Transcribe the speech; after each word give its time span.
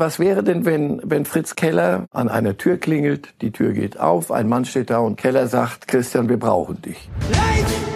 Was 0.00 0.18
wäre 0.18 0.42
denn, 0.42 0.64
wenn, 0.64 1.02
wenn 1.04 1.26
Fritz 1.26 1.56
Keller 1.56 2.06
an 2.10 2.30
einer 2.30 2.56
Tür 2.56 2.78
klingelt, 2.78 3.34
die 3.42 3.50
Tür 3.50 3.74
geht 3.74 4.00
auf, 4.00 4.32
ein 4.32 4.48
Mann 4.48 4.64
steht 4.64 4.88
da 4.88 5.00
und 5.00 5.16
Keller 5.16 5.46
sagt, 5.46 5.88
Christian, 5.88 6.30
wir 6.30 6.38
brauchen 6.38 6.80
dich. 6.80 7.10
Life! 7.30 7.89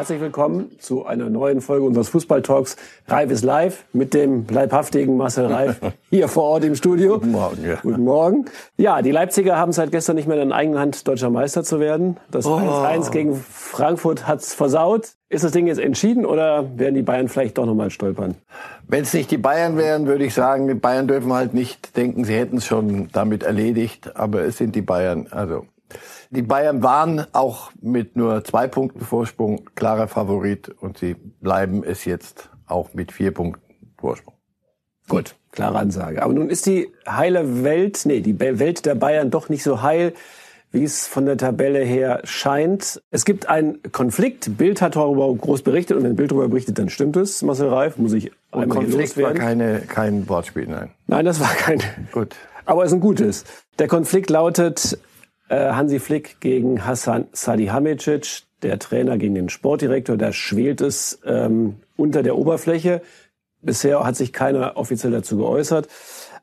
Herzlich 0.00 0.22
willkommen 0.22 0.70
zu 0.78 1.04
einer 1.04 1.28
neuen 1.28 1.60
Folge 1.60 1.84
unseres 1.84 2.08
Fußballtalks. 2.08 2.76
Reif 3.06 3.30
ist 3.30 3.44
live 3.44 3.84
mit 3.92 4.14
dem 4.14 4.46
leibhaftigen 4.48 5.18
Marcel 5.18 5.44
Reif 5.44 5.78
hier 6.08 6.26
vor 6.28 6.44
Ort 6.44 6.64
im 6.64 6.74
Studio. 6.74 7.18
Guten 7.18 7.32
Morgen. 7.32 7.62
Ja. 7.62 7.74
Guten 7.82 8.04
Morgen. 8.04 8.46
Ja, 8.78 9.02
die 9.02 9.10
Leipziger 9.10 9.58
haben 9.58 9.72
seit 9.72 9.90
gestern 9.90 10.16
nicht 10.16 10.26
mehr 10.26 10.40
in 10.40 10.52
eigener 10.52 10.80
Hand 10.80 11.06
deutscher 11.06 11.28
Meister 11.28 11.64
zu 11.64 11.80
werden. 11.80 12.16
Das 12.30 12.46
1-1 12.46 13.08
oh. 13.08 13.10
gegen 13.10 13.36
Frankfurt 13.36 14.26
hat's 14.26 14.54
versaut. 14.54 15.10
Ist 15.28 15.44
das 15.44 15.52
Ding 15.52 15.66
jetzt 15.66 15.80
entschieden 15.80 16.24
oder 16.24 16.78
werden 16.78 16.94
die 16.94 17.02
Bayern 17.02 17.28
vielleicht 17.28 17.58
doch 17.58 17.66
nochmal 17.66 17.90
stolpern? 17.90 18.36
Wenn 18.88 19.02
es 19.02 19.12
nicht 19.12 19.30
die 19.30 19.36
Bayern 19.36 19.76
wären, 19.76 20.06
würde 20.06 20.24
ich 20.24 20.32
sagen, 20.32 20.66
die 20.66 20.72
Bayern 20.72 21.08
dürfen 21.08 21.30
halt 21.34 21.52
nicht 21.52 21.94
denken, 21.98 22.24
sie 22.24 22.36
hätten 22.36 22.56
es 22.56 22.64
schon 22.64 23.10
damit 23.12 23.42
erledigt. 23.42 24.16
Aber 24.16 24.44
es 24.44 24.56
sind 24.56 24.74
die 24.74 24.80
Bayern. 24.80 25.26
Also 25.30 25.66
die 26.30 26.42
Bayern 26.42 26.82
waren 26.82 27.26
auch 27.32 27.72
mit 27.80 28.16
nur 28.16 28.44
zwei 28.44 28.68
Punkten 28.68 29.00
Vorsprung 29.00 29.68
klarer 29.74 30.08
Favorit 30.08 30.68
und 30.68 30.98
sie 30.98 31.14
bleiben 31.14 31.82
es 31.84 32.04
jetzt 32.04 32.50
auch 32.66 32.94
mit 32.94 33.12
vier 33.12 33.32
Punkten 33.32 33.62
Vorsprung. 33.98 34.34
Gut, 35.08 35.34
klare 35.50 35.78
Ansage. 35.78 36.22
Aber 36.22 36.32
nun 36.32 36.48
ist 36.48 36.66
die 36.66 36.88
heile 37.08 37.64
Welt, 37.64 38.02
nee, 38.04 38.20
die 38.20 38.38
Welt 38.38 38.86
der 38.86 38.94
Bayern 38.94 39.32
doch 39.32 39.48
nicht 39.48 39.64
so 39.64 39.82
heil, 39.82 40.14
wie 40.70 40.84
es 40.84 41.08
von 41.08 41.26
der 41.26 41.36
Tabelle 41.36 41.80
her 41.80 42.20
scheint. 42.22 43.02
Es 43.10 43.24
gibt 43.24 43.48
einen 43.48 43.82
Konflikt. 43.90 44.56
Bild 44.56 44.80
hat 44.80 44.94
darüber 44.94 45.34
groß 45.34 45.62
berichtet 45.62 45.96
und 45.96 46.04
wenn 46.04 46.14
Bild 46.14 46.30
darüber 46.30 46.48
berichtet, 46.48 46.78
dann 46.78 46.88
stimmt 46.88 47.16
es. 47.16 47.42
Marcel 47.42 47.68
Reif, 47.68 47.96
muss 47.96 48.12
ich 48.12 48.30
und 48.52 48.62
einmal 48.62 48.78
Konflikt 48.78 49.20
war 49.20 49.32
keine, 49.32 49.80
kein 49.80 50.28
Wortspiel, 50.28 50.68
nein. 50.68 50.90
Nein, 51.08 51.24
das 51.24 51.40
war 51.40 51.52
kein. 51.54 51.82
Gut. 52.12 52.36
Aber 52.66 52.84
es 52.84 52.90
ist 52.90 52.98
ein 52.98 53.00
gutes. 53.00 53.44
Der 53.80 53.88
Konflikt 53.88 54.30
lautet, 54.30 54.96
Hansi 55.56 55.98
Flick 55.98 56.40
gegen 56.40 56.86
Hassan 56.86 57.26
Salihamidzic, 57.32 58.42
der 58.62 58.78
Trainer 58.78 59.18
gegen 59.18 59.34
den 59.34 59.48
Sportdirektor. 59.48 60.16
Da 60.16 60.32
schwelt 60.32 60.80
es 60.80 61.20
ähm, 61.24 61.76
unter 61.96 62.22
der 62.22 62.36
Oberfläche. 62.36 63.02
Bisher 63.62 64.04
hat 64.04 64.16
sich 64.16 64.32
keiner 64.32 64.76
offiziell 64.76 65.12
dazu 65.12 65.36
geäußert. 65.36 65.88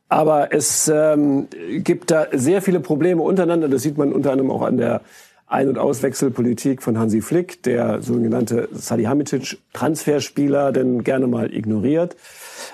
Aber 0.10 0.54
es 0.54 0.92
ähm, 0.94 1.48
gibt 1.80 2.12
da 2.12 2.28
sehr 2.32 2.62
viele 2.62 2.80
Probleme 2.80 3.22
untereinander. 3.22 3.68
Das 3.68 3.82
sieht 3.82 3.98
man 3.98 4.14
unter 4.14 4.32
anderem 4.32 4.52
auch 4.52 4.62
an 4.62 4.78
der 4.78 5.02
Ein- 5.48 5.70
und 5.70 5.78
Auswechselpolitik 5.78 6.82
von 6.82 6.98
Hansi 6.98 7.22
Flick, 7.22 7.64
der 7.64 8.02
sogenannte 8.02 8.68
Salihamidzic 8.72 9.58
Transferspieler 9.74 10.72
denn 10.72 11.04
gerne 11.04 11.28
mal 11.28 11.54
ignoriert. 11.54 12.16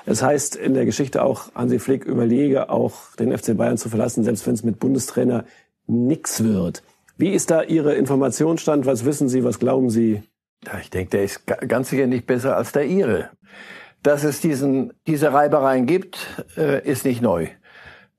Es 0.05 0.23
heißt 0.23 0.55
in 0.55 0.73
der 0.73 0.85
Geschichte 0.85 1.23
auch, 1.23 1.53
Hansi 1.55 1.79
Flick 1.79 2.05
überlege 2.05 2.69
auch 2.69 3.15
den 3.17 3.35
FC 3.35 3.55
Bayern 3.55 3.77
zu 3.77 3.89
verlassen, 3.89 4.23
selbst 4.23 4.45
wenn 4.47 4.55
es 4.55 4.63
mit 4.63 4.79
Bundestrainer 4.79 5.45
nix 5.87 6.43
wird. 6.43 6.83
Wie 7.17 7.29
ist 7.29 7.51
da 7.51 7.61
Ihre 7.61 7.93
Informationsstand? 7.93 8.85
Was 8.85 9.05
wissen 9.05 9.29
Sie? 9.29 9.43
Was 9.43 9.59
glauben 9.59 9.89
Sie? 9.89 10.23
Ja, 10.65 10.79
ich 10.81 10.89
denke, 10.89 11.11
der 11.11 11.23
ist 11.23 11.45
ganz 11.45 11.89
sicher 11.89 12.07
nicht 12.07 12.25
besser 12.25 12.57
als 12.57 12.71
der 12.71 12.85
Ihre. 12.85 13.29
Dass 14.01 14.23
es 14.23 14.41
diesen, 14.41 14.93
diese 15.07 15.31
Reibereien 15.31 15.85
gibt, 15.85 16.45
äh, 16.57 16.85
ist 16.89 17.05
nicht 17.05 17.21
neu. 17.21 17.47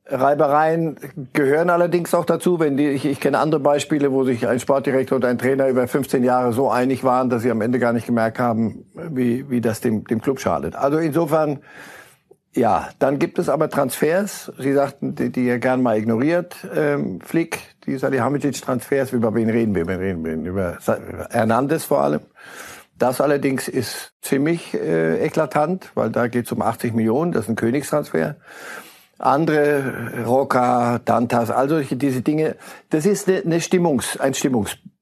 Reibereien 0.06 0.96
gehören 1.32 1.70
allerdings 1.70 2.12
auch 2.12 2.26
dazu, 2.26 2.60
wenn 2.60 2.76
die, 2.76 2.88
ich, 2.88 3.06
ich 3.06 3.20
kenne 3.20 3.38
andere 3.38 3.60
Beispiele, 3.60 4.12
wo 4.12 4.24
sich 4.24 4.46
ein 4.46 4.60
Sportdirektor 4.60 5.16
und 5.16 5.24
ein 5.24 5.38
Trainer 5.38 5.68
über 5.68 5.88
15 5.88 6.22
Jahre 6.22 6.52
so 6.52 6.70
einig 6.70 7.04
waren, 7.04 7.30
dass 7.30 7.42
sie 7.42 7.50
am 7.50 7.62
Ende 7.62 7.78
gar 7.78 7.94
nicht 7.94 8.06
gemerkt 8.06 8.38
haben, 8.38 8.84
wie, 8.94 9.48
wie 9.48 9.62
das 9.62 9.80
dem, 9.80 10.04
dem 10.04 10.20
Club 10.20 10.40
schadet. 10.40 10.76
Also 10.76 10.98
insofern 10.98 11.60
ja, 12.54 12.88
dann 12.98 13.18
gibt 13.18 13.38
es 13.38 13.48
aber 13.48 13.68
Transfers. 13.68 14.52
Sie 14.58 14.72
sagten, 14.72 15.14
die, 15.14 15.30
die 15.30 15.46
ihr 15.46 15.58
gern 15.58 15.82
mal 15.82 15.98
ignoriert. 15.98 16.56
Ähm, 16.74 17.20
Flick, 17.20 17.60
die 17.86 17.96
Salihamidzic-Transfers, 17.96 19.12
über 19.12 19.34
wen 19.34 19.50
reden 19.50 19.74
wir? 19.74 19.82
Über, 19.82 19.98
reden 19.98 20.24
wir? 20.24 20.34
über 20.34 20.78
Hernandez 21.30 21.84
vor 21.84 22.02
allem. 22.02 22.20
Das 22.96 23.20
allerdings 23.20 23.66
ist 23.66 24.12
ziemlich 24.22 24.72
äh, 24.74 25.24
eklatant, 25.24 25.90
weil 25.94 26.10
da 26.10 26.28
geht 26.28 26.46
es 26.46 26.52
um 26.52 26.62
80 26.62 26.94
Millionen, 26.94 27.32
das 27.32 27.44
ist 27.44 27.48
ein 27.50 27.56
Königstransfer. 27.56 28.36
Andere, 29.18 30.24
Roca, 30.24 31.00
Dantas, 31.04 31.50
also 31.50 31.80
diese 31.80 32.22
Dinge, 32.22 32.56
das 32.90 33.06
ist 33.06 33.28
eine, 33.28 33.42
eine 33.42 33.60
Stimmungs-, 33.60 34.18
ein 34.18 34.34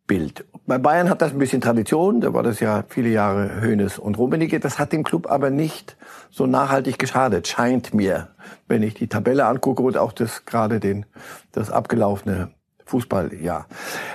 Stimmungsbild. 0.02 0.44
Bei 0.66 0.78
Bayern 0.78 1.10
hat 1.10 1.22
das 1.22 1.32
ein 1.32 1.38
bisschen 1.38 1.60
Tradition, 1.60 2.20
da 2.20 2.32
war 2.32 2.42
das 2.42 2.60
ja 2.60 2.84
viele 2.88 3.08
Jahre 3.08 3.60
Hönes 3.60 3.98
und 3.98 4.16
Rummenigge. 4.16 4.60
Das 4.60 4.78
hat 4.78 4.92
dem 4.92 5.02
Club 5.02 5.30
aber 5.30 5.50
nicht 5.50 5.96
so 6.30 6.46
nachhaltig 6.46 6.98
geschadet, 6.98 7.48
scheint 7.48 7.94
mir, 7.94 8.28
wenn 8.68 8.82
ich 8.82 8.94
die 8.94 9.08
Tabelle 9.08 9.46
angucke 9.46 9.82
und 9.82 9.96
auch 9.96 10.12
das 10.12 10.44
gerade 10.44 10.80
den 10.80 11.06
das 11.50 11.70
abgelaufene 11.70 12.52
Fußballjahr. 12.86 13.66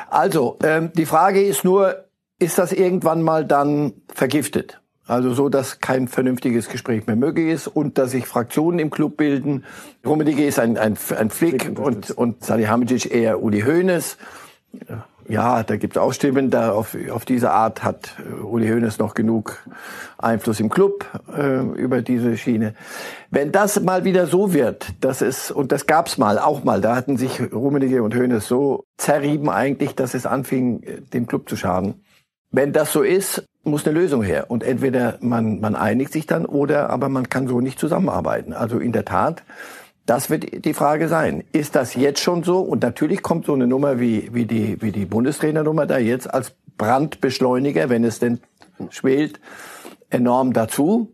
Also 0.09 0.57
ähm, 0.63 0.91
die 0.93 1.05
Frage 1.05 1.43
ist 1.43 1.63
nur, 1.63 2.05
ist 2.39 2.57
das 2.57 2.71
irgendwann 2.71 3.21
mal 3.21 3.45
dann 3.45 3.93
vergiftet? 4.13 4.81
Also 5.05 5.33
so, 5.33 5.47
dass 5.47 5.79
kein 5.79 6.07
vernünftiges 6.07 6.67
Gespräch 6.67 7.07
mehr 7.07 7.15
möglich 7.15 7.47
ist 7.47 7.67
und 7.67 7.97
dass 7.97 8.11
sich 8.11 8.25
Fraktionen 8.25 8.79
im 8.79 8.89
Club 8.89 9.15
bilden. 9.15 9.63
Rummenigge 10.05 10.45
ist 10.45 10.59
ein, 10.59 10.77
ein, 10.77 10.97
ein 11.17 11.29
Flick 11.29 11.79
und, 11.79 12.11
und 12.11 12.43
Salihamidzic 12.43 13.13
eher 13.13 13.41
Uli 13.41 13.61
Hoeneß. 13.61 14.17
Ja, 14.89 15.05
da 15.63 15.75
gibt 15.75 15.95
es 15.95 16.01
auch 16.01 16.13
Stimmen. 16.13 16.49
Da 16.49 16.71
auf, 16.71 16.95
auf 17.11 17.25
diese 17.25 17.51
Art 17.51 17.83
hat 17.83 18.15
äh, 18.19 18.43
Uli 18.43 18.67
Hoeneß 18.67 18.97
noch 18.99 19.13
genug 19.13 19.65
Einfluss 20.17 20.59
im 20.59 20.69
Club 20.69 21.05
äh, 21.35 21.59
über 21.59 22.01
diese 22.01 22.37
Schiene. 22.37 22.73
Wenn 23.29 23.51
das 23.51 23.81
mal 23.81 24.05
wieder 24.05 24.25
so 24.25 24.53
wird, 24.53 24.87
dass 25.01 25.21
es 25.21 25.51
und 25.51 25.71
das 25.71 25.85
gab's 25.85 26.17
mal, 26.17 26.39
auch 26.39 26.63
mal, 26.63 26.81
da 26.81 26.95
hatten 26.95 27.17
sich 27.17 27.41
Rummenigge 27.51 28.03
und 28.03 28.15
Hoeneß 28.15 28.47
so 28.47 28.85
zerrieben 28.97 29.49
eigentlich, 29.49 29.95
dass 29.95 30.13
es 30.13 30.25
anfing, 30.25 30.83
äh, 30.83 31.01
dem 31.01 31.27
Club 31.27 31.49
zu 31.49 31.57
schaden. 31.57 32.03
Wenn 32.49 32.71
das 32.71 32.93
so 32.93 33.01
ist, 33.01 33.43
muss 33.63 33.85
eine 33.85 33.99
Lösung 33.99 34.23
her. 34.23 34.49
Und 34.49 34.63
entweder 34.63 35.17
man, 35.19 35.59
man 35.59 35.75
einigt 35.75 36.13
sich 36.13 36.25
dann 36.25 36.45
oder 36.45 36.89
aber 36.89 37.09
man 37.09 37.27
kann 37.29 37.47
so 37.47 37.59
nicht 37.59 37.79
zusammenarbeiten. 37.79 38.53
Also 38.53 38.79
in 38.79 38.93
der 38.93 39.03
Tat 39.03 39.43
das 40.07 40.29
wird 40.29 40.65
die 40.65 40.73
Frage 40.73 41.09
sein. 41.09 41.43
Ist 41.51 41.75
das 41.75 41.93
jetzt 41.93 42.21
schon 42.21 42.41
so? 42.41 42.61
Und 42.61 42.81
natürlich 42.81 43.21
kommt 43.21 43.45
so 43.45 43.53
eine 43.53 43.67
Nummer 43.67 43.99
wie, 43.99 44.33
wie 44.33 44.45
die, 44.45 44.81
wie 44.81 44.91
die 44.91 45.05
Bundestrainernummer 45.05 45.85
da 45.85 45.97
jetzt 45.97 46.33
als 46.33 46.55
Brandbeschleuniger, 46.77 47.89
wenn 47.89 48.05
es 48.05 48.19
denn 48.19 48.39
schwelt, 48.89 49.39
enorm 50.09 50.53
dazu. 50.53 51.13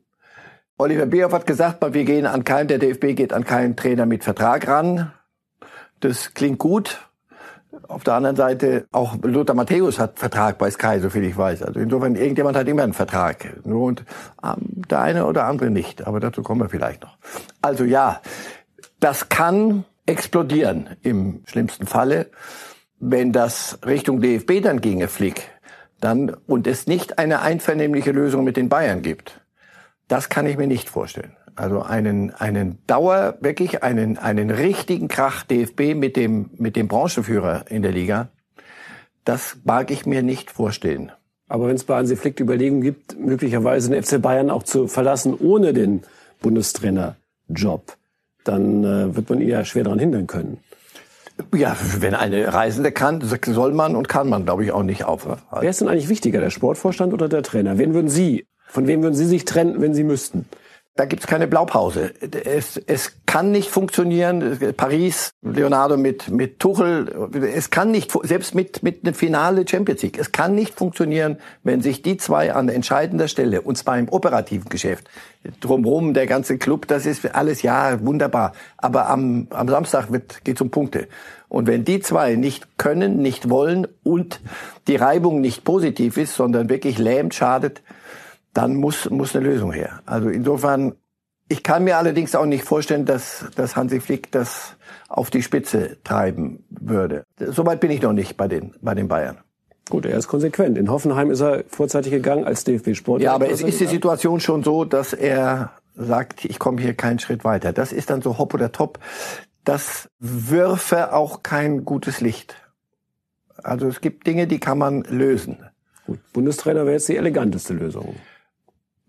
Oliver 0.78 1.08
Bierhoff 1.08 1.34
hat 1.34 1.48
gesagt, 1.48 1.84
wir 1.94 2.04
gehen 2.06 2.28
an 2.28 2.44
keinen, 2.44 2.68
der 2.68 2.78
DFB 2.78 3.16
geht 3.16 3.34
an 3.34 3.44
keinen 3.46 3.76
Trainer 3.76 4.06
mit 4.06 4.24
Vertrag 4.24 4.68
ran. 4.68 5.12
Das 6.00 6.36
klingt 6.36 6.60
gut. 6.60 7.10
Auf 7.88 8.04
der 8.04 8.14
anderen 8.14 8.36
Seite, 8.36 8.86
auch 8.92 9.16
Lothar 9.24 9.56
Matthäus 9.56 9.98
hat 9.98 10.20
Vertrag 10.20 10.60
bei 10.60 10.70
Sky, 10.70 11.00
soviel 11.00 11.24
ich 11.24 11.36
weiß. 11.36 11.64
Also 11.64 11.80
insofern, 11.80 12.16
irgendjemand 12.16 12.56
hat 12.56 12.68
immer 12.68 12.84
einen 12.84 12.94
Vertrag. 12.94 13.56
Und 13.64 14.04
ähm, 14.44 14.84
der 14.90 15.02
eine 15.02 15.25
oder 15.25 15.46
andere 15.46 15.72
nicht. 15.72 16.06
Aber 16.06 16.20
dazu 16.20 16.44
kommen 16.44 16.62
wir 16.62 16.70
vielleicht 16.70 17.02
noch. 17.02 17.18
Also 17.62 17.84
ja, 17.84 18.22
das 19.03 19.28
kann 19.28 19.84
explodieren 20.06 20.96
im 21.02 21.41
schlimmsten 21.46 21.86
Falle, 21.88 22.28
wenn 23.02 23.34
das 23.34 23.80
Richtung 23.86 24.22
DFB 24.22 24.62
dann 24.62 24.80
ginge, 24.80 25.09
Flick, 25.09 25.50
dann 26.00 26.34
und 26.47 26.68
es 26.68 26.88
nicht 26.88 27.19
eine 27.19 27.42
einvernehmliche 27.42 28.12
Lösung 28.12 28.46
mit 28.46 28.56
den 28.56 28.69
Bayern 28.69 29.02
gibt. 29.02 29.42
Das 30.08 30.30
kann 30.30 30.46
ich 30.46 30.56
mir 30.56 30.68
nicht 30.68 30.90
vorstellen. 30.90 31.36
Also 31.56 31.81
einen 31.81 32.31
einen 32.31 32.80
Dauer 32.88 33.38
wirklich 33.42 33.84
einen 33.84 34.18
einen 34.18 34.50
richtigen 34.50 35.09
Krach 35.09 35.44
DFB 35.44 35.96
mit 35.96 36.16
dem 36.16 36.52
mit 36.58 36.78
dem 36.78 36.88
Branchenführer 36.88 37.66
in 37.69 37.81
der 37.81 37.92
Liga. 37.92 38.30
Das 39.25 39.58
mag 39.66 39.92
ich 39.92 40.06
mir 40.06 40.24
nicht 40.24 40.50
vorstellen. 40.50 41.12
Aber 41.50 41.68
wenn 41.68 41.75
es 41.75 41.83
bei 41.83 41.98
Hansi 41.98 42.16
Flick 42.16 42.38
die 42.38 42.44
Überlegung 42.44 42.80
gibt, 42.80 43.19
möglicherweise 43.19 43.89
den 43.89 44.01
FC 44.01 44.22
Bayern 44.22 44.50
auch 44.50 44.63
zu 44.63 44.88
verlassen 44.88 45.36
ohne 45.38 45.74
den 45.74 46.04
Bundestrainerjob, 46.42 47.98
dann 48.44 48.84
äh, 48.84 49.16
wird 49.16 49.30
man 49.30 49.42
ja 49.42 49.66
schwer 49.66 49.84
daran 49.84 50.00
hindern 50.00 50.28
können. 50.28 50.60
Ja, 51.56 51.75
wenn 52.00 52.13
eine 52.13 52.54
Reisende 52.54 52.92
kann, 52.92 53.22
soll 53.22 53.74
man 53.74 53.95
und 53.95 54.07
kann 54.07 54.30
man, 54.30 54.45
glaube 54.45 54.63
ich, 54.63 54.72
auch 54.72 54.84
nicht 54.84 55.04
aufhören. 55.04 55.40
Wer 55.51 55.69
ist 55.69 55.81
denn 55.81 55.88
eigentlich 55.88 56.10
wichtiger, 56.10 56.40
der 56.40 56.51
Sportvorstand 56.51 57.12
oder 57.12 57.28
der 57.28 57.42
Trainer? 57.42 57.78
Wen 57.80 57.94
würden 57.95 58.10
Sie, 58.10 58.45
von 58.68 58.86
wem 58.86 59.01
würden 59.01 59.16
Sie 59.16 59.25
sich 59.25 59.45
trennen, 59.45 59.81
wenn 59.81 59.95
Sie 59.95 60.04
müssten? 60.04 60.45
Da 60.95 61.06
gibt's 61.06 61.25
keine 61.25 61.48
Blaupause. 61.48 62.13
Es, 62.45 62.78
es 62.78 63.13
kann 63.25 63.50
nicht 63.50 63.68
funktionieren. 63.68 64.60
Paris, 64.78 65.31
Leonardo 65.42 65.98
mit, 65.98 66.30
mit 66.30 66.60
Tuchel. 66.60 67.31
Es 67.51 67.72
kann 67.72 67.90
nicht, 67.90 68.12
selbst 68.22 68.54
mit, 68.54 68.84
mit 68.84 69.04
einem 69.04 69.16
Finale 69.16 69.68
Champions 69.68 70.04
League. 70.04 70.19
Es 70.19 70.31
kann 70.31 70.54
nicht 70.54 70.75
funktionieren, 70.75 71.38
wenn 71.63 71.81
sich 71.81 72.04
die 72.04 72.18
zwei 72.18 72.54
an 72.54 72.69
entscheidender 72.69 73.28
Stelle, 73.28 73.63
und 73.63 73.75
zwar 73.75 73.98
im 73.98 74.07
operativen 74.07 74.69
Geschäft, 74.69 75.10
drumherum, 75.62 76.13
der 76.13 76.28
ganze 76.28 76.60
Club, 76.60 76.88
das 76.88 77.07
ist 77.07 77.34
alles 77.34 77.63
ja 77.63 78.00
wunderbar. 78.06 78.54
Aber 78.78 79.10
am, 79.10 79.48
am 79.50 79.68
Samstag 79.68 80.12
wird, 80.12 80.46
geht's 80.46 80.62
um 80.62 80.69
Punkte. 80.69 81.07
Und 81.50 81.66
wenn 81.66 81.86
die 81.86 82.01
zwei 82.01 82.36
nicht 82.36 82.78
können, 82.78 83.18
nicht 83.18 83.50
wollen 83.50 83.88
und 84.04 84.42
die 84.88 84.96
Reibung 84.96 85.42
nicht 85.42 85.63
positiv 85.63 86.18
ist, 86.18 86.36
sondern 86.36 86.69
wirklich 86.69 87.00
lähmt, 87.00 87.34
schadet, 87.34 87.81
dann 88.53 88.75
muss, 88.75 89.09
muss 89.09 89.35
eine 89.35 89.45
Lösung 89.45 89.71
her. 89.71 90.01
Also 90.05 90.29
insofern, 90.29 90.94
ich 91.50 91.63
kann 91.63 91.83
mir 91.83 91.97
allerdings 91.97 92.35
auch 92.35 92.45
nicht 92.45 92.63
vorstellen, 92.63 93.05
dass, 93.05 93.45
dass 93.55 93.75
Hansi 93.75 94.00
Flick 94.00 94.31
das 94.31 94.75
auf 95.09 95.29
die 95.29 95.44
Spitze 95.44 95.97
treiben 96.03 96.63
würde. 96.69 97.23
Soweit 97.39 97.79
bin 97.79 97.91
ich 97.91 98.01
noch 98.01 98.13
nicht 98.13 98.38
bei 98.38 98.47
den, 98.47 98.73
bei 98.81 98.95
den 98.95 99.07
Bayern. 99.07 99.38
Gut, 99.89 100.05
er 100.05 100.17
ist 100.17 100.27
konsequent. 100.27 100.77
In 100.77 100.89
Hoffenheim 100.89 101.29
ist 101.29 101.41
er 101.41 101.65
vorzeitig 101.67 102.11
gegangen 102.11 102.45
als 102.45 102.63
DFB-Sport. 102.63 103.21
Ja, 103.21 103.33
aber 103.33 103.50
es 103.50 103.61
ist 103.61 103.79
die 103.79 103.85
Situation 103.85 104.39
schon 104.39 104.63
so, 104.63 104.85
dass 104.85 105.13
er 105.13 105.71
sagt, 105.95 106.45
ich 106.45 106.57
komme 106.57 106.81
hier 106.81 106.94
keinen 106.94 107.19
Schritt 107.19 107.44
weiter. 107.44 107.73
Das 107.73 107.91
ist 107.91 108.09
dann 108.09 108.21
so 108.21 108.38
hopp 108.38 108.53
oder 108.53 108.71
top. 108.71 109.00
Das 109.65 110.09
würfe 110.19 111.13
auch 111.13 111.44
kein 111.44 111.85
gutes 111.85 112.21
Licht. 112.21 112.55
Also 113.61 113.88
es 113.88 114.01
gibt 114.01 114.25
Dinge, 114.25 114.47
die 114.47 114.59
kann 114.59 114.77
man 114.77 115.01
lösen. 115.03 115.57
Gut, 116.05 116.19
Bundestrainer 116.33 116.85
wäre 116.85 116.94
jetzt 116.94 117.07
die 117.09 117.17
eleganteste 117.17 117.73
Lösung. 117.73 118.15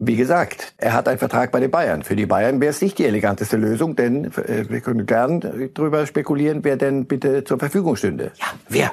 Wie 0.07 0.17
gesagt, 0.17 0.75
er 0.77 0.93
hat 0.93 1.09
einen 1.09 1.19
Vertrag 1.19 1.51
bei 1.51 1.61
den 1.61 1.71
Bayern. 1.71 2.03
Für 2.03 2.17
die 2.17 2.27
Bayern 2.27 2.61
wäre 2.61 2.71
es 2.71 2.83
nicht 2.83 2.99
die 2.99 3.05
eleganteste 3.05 3.57
Lösung, 3.57 3.97
denn 3.97 4.27
äh, 4.27 4.69
wir 4.69 4.81
können 4.81 5.07
gern 5.07 5.71
darüber 5.73 6.07
spekulieren, 6.07 6.63
wer 6.63 6.77
denn 6.77 7.07
bitte 7.07 7.45
zur 7.45 7.59
Verfügung 7.59 7.97
stünde. 7.97 8.33
Ja, 8.37 8.47
wer? 8.69 8.93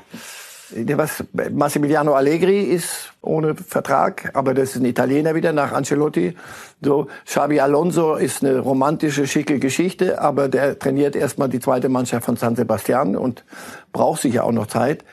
Was, 0.95 1.23
Massimiliano 1.51 2.13
Allegri 2.13 2.61
ist 2.61 3.11
ohne 3.21 3.55
Vertrag, 3.55 4.31
aber 4.33 4.53
das 4.53 4.69
ist 4.69 4.77
ein 4.77 4.85
Italiener 4.85 5.35
wieder 5.35 5.51
nach 5.51 5.73
Ancelotti. 5.73 6.37
So, 6.81 7.07
Xabi 7.25 7.59
Alonso 7.59 8.15
ist 8.15 8.41
eine 8.41 8.59
romantische, 8.59 9.27
schicke 9.27 9.59
Geschichte, 9.59 10.21
aber 10.21 10.47
der 10.47 10.79
trainiert 10.79 11.17
erstmal 11.17 11.49
die 11.49 11.59
zweite 11.59 11.89
Mannschaft 11.89 12.25
von 12.25 12.37
San 12.37 12.55
Sebastian 12.55 13.17
und 13.17 13.43
braucht 13.91 14.21
sicher 14.21 14.45
auch 14.45 14.53
noch 14.53 14.67
Zeit. 14.67 15.03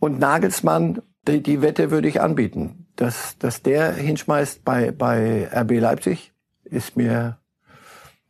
Und 0.00 0.18
Nagelsmann, 0.18 1.02
die, 1.28 1.42
die 1.42 1.60
Wette 1.60 1.90
würde 1.90 2.08
ich 2.08 2.22
anbieten 2.22 2.81
dass, 2.96 3.38
dass 3.38 3.62
der 3.62 3.92
hinschmeißt 3.92 4.64
bei, 4.64 4.90
bei 4.90 5.48
RB 5.52 5.80
Leipzig, 5.80 6.32
ist 6.64 6.96
mir 6.96 7.38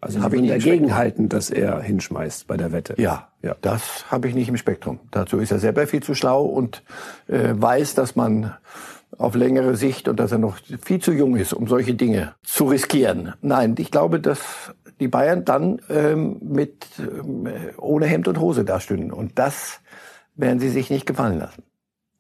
also 0.03 0.21
habe 0.21 0.37
ich 0.37 0.49
dagegen 0.49 0.97
halten, 0.97 1.29
dass 1.29 1.51
er 1.51 1.81
hinschmeißt 1.81 2.49
bei 2.49 2.57
der 2.57 2.73
Wette. 2.73 2.95
Ja, 2.99 3.29
ja. 3.41 3.55
das 3.61 4.11
habe 4.11 4.27
ich 4.27 4.35
nicht 4.35 4.49
im 4.49 4.57
Spektrum. 4.57 4.99
Dazu 5.13 5.39
ist 5.39 5.53
er 5.53 5.61
selber 5.61 5.87
viel 5.87 6.03
zu 6.03 6.17
schlau 6.17 6.45
und 6.45 6.83
äh, 7.29 7.51
weiß, 7.55 7.95
dass 7.95 8.17
man 8.17 8.53
auf 9.17 9.37
längere 9.37 9.77
Sicht 9.77 10.09
und 10.09 10.19
dass 10.19 10.33
er 10.33 10.39
noch 10.39 10.57
viel 10.83 11.01
zu 11.01 11.13
jung 11.13 11.37
ist, 11.37 11.53
um 11.53 11.69
solche 11.69 11.95
Dinge 11.95 12.35
zu 12.43 12.65
riskieren. 12.65 13.35
Nein, 13.43 13.77
ich 13.79 13.93
glaube, 13.93 14.19
dass 14.19 14.75
die 14.99 15.07
Bayern 15.07 15.45
dann 15.45 15.81
ähm, 15.89 16.39
mit 16.41 16.87
äh, 16.99 17.77
ohne 17.79 18.07
Hemd 18.07 18.27
und 18.27 18.41
Hose 18.41 18.65
dastünden 18.65 19.13
und 19.13 19.39
das 19.39 19.81
werden 20.35 20.59
sie 20.59 20.71
sich 20.71 20.91
nicht 20.91 21.07
gefallen 21.07 21.39
lassen. 21.39 21.63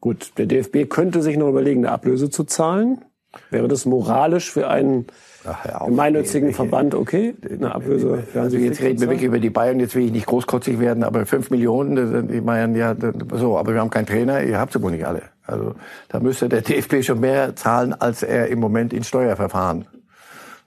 Gut, 0.03 0.33
der 0.37 0.47
DFB 0.47 0.91
könnte 0.91 1.23
sich 1.23 1.37
noch 1.37 1.49
überlegen, 1.49 1.87
eine 1.87 1.95
Ablöse 1.95 2.29
zu 2.29 2.43
zahlen. 2.43 3.05
Wäre 3.51 3.69
das 3.69 3.87
moralisch 3.87 4.51
für 4.51 4.69
einen 4.69 5.07
Ach, 5.45 5.87
gemeinnützigen 5.87 6.49
nee, 6.49 6.55
Verband 6.55 6.97
okay? 6.97 7.37
Eine 7.49 7.73
Ablöse 7.73 8.25
also 8.35 8.57
jetzt 8.57 8.83
reden 8.83 9.01
wir 9.01 9.09
wirklich 9.09 9.29
über 9.29 9.39
die 9.39 9.49
Bayern, 9.49 9.79
jetzt 9.79 9.95
will 9.95 10.05
ich 10.05 10.11
nicht 10.11 10.27
großkotzig 10.27 10.81
werden, 10.81 11.05
aber 11.05 11.25
fünf 11.25 11.51
Millionen, 11.51 12.27
die 12.27 12.41
Bayern 12.41 12.75
ja 12.75 12.97
so, 13.35 13.57
aber 13.57 13.75
wir 13.75 13.81
haben 13.81 13.91
keinen 13.91 14.07
Trainer, 14.07 14.43
ihr 14.43 14.59
habt 14.59 14.73
sie 14.73 14.83
wohl 14.83 14.91
nicht 14.91 15.07
alle. 15.07 15.23
Also 15.47 15.77
da 16.09 16.19
müsste 16.19 16.49
der 16.49 16.63
DFB 16.63 17.05
schon 17.05 17.21
mehr 17.21 17.55
zahlen, 17.55 17.95
als 17.95 18.25
er 18.25 18.49
im 18.49 18.59
Moment 18.59 18.93
in 18.93 19.05
Steuerverfahren 19.05 19.87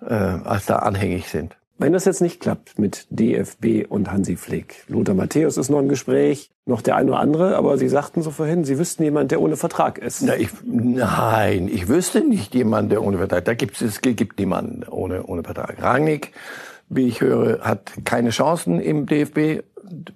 äh, 0.01 0.13
als 0.13 0.65
da 0.65 0.77
anhängig 0.77 1.27
sind. 1.27 1.57
Wenn 1.77 1.91
das 1.91 2.05
jetzt 2.05 2.21
nicht 2.21 2.39
klappt 2.39 2.79
mit 2.79 3.05
DFB 3.09 3.85
und 3.89 4.09
Hansi 4.09 4.37
Flick, 4.37 4.85
Lothar 4.87 5.13
Matthäus 5.13 5.57
ist 5.57 5.69
noch 5.69 5.79
im 5.79 5.89
Gespräch, 5.89 6.49
noch 6.65 6.81
der 6.81 6.95
eine 6.95 7.11
oder 7.11 7.19
andere, 7.19 7.57
aber 7.57 7.77
Sie 7.77 7.89
sagten 7.89 8.21
so 8.21 8.31
vorhin, 8.31 8.63
Sie 8.63 8.79
wüssten 8.79 9.03
jemand, 9.03 9.31
der 9.31 9.41
ohne 9.41 9.57
Vertrag 9.57 9.97
ist. 9.97 10.21
Na, 10.21 10.37
ich, 10.37 10.49
nein, 10.63 11.67
ich 11.67 11.89
wüsste 11.89 12.21
nicht 12.21 12.55
jemand, 12.55 12.93
der 12.93 13.03
ohne 13.03 13.17
Vertrag. 13.17 13.43
Da 13.43 13.53
gibt 13.55 13.81
es, 13.81 13.99
gibt 13.99 14.39
niemanden 14.39 14.87
ohne, 14.89 15.25
ohne 15.25 15.43
Vertrag. 15.43 15.81
Rangnick, 15.81 16.31
wie 16.87 17.07
ich 17.07 17.19
höre, 17.19 17.59
hat 17.59 17.91
keine 18.05 18.29
Chancen 18.29 18.79
im 18.79 19.05
DFB 19.05 19.63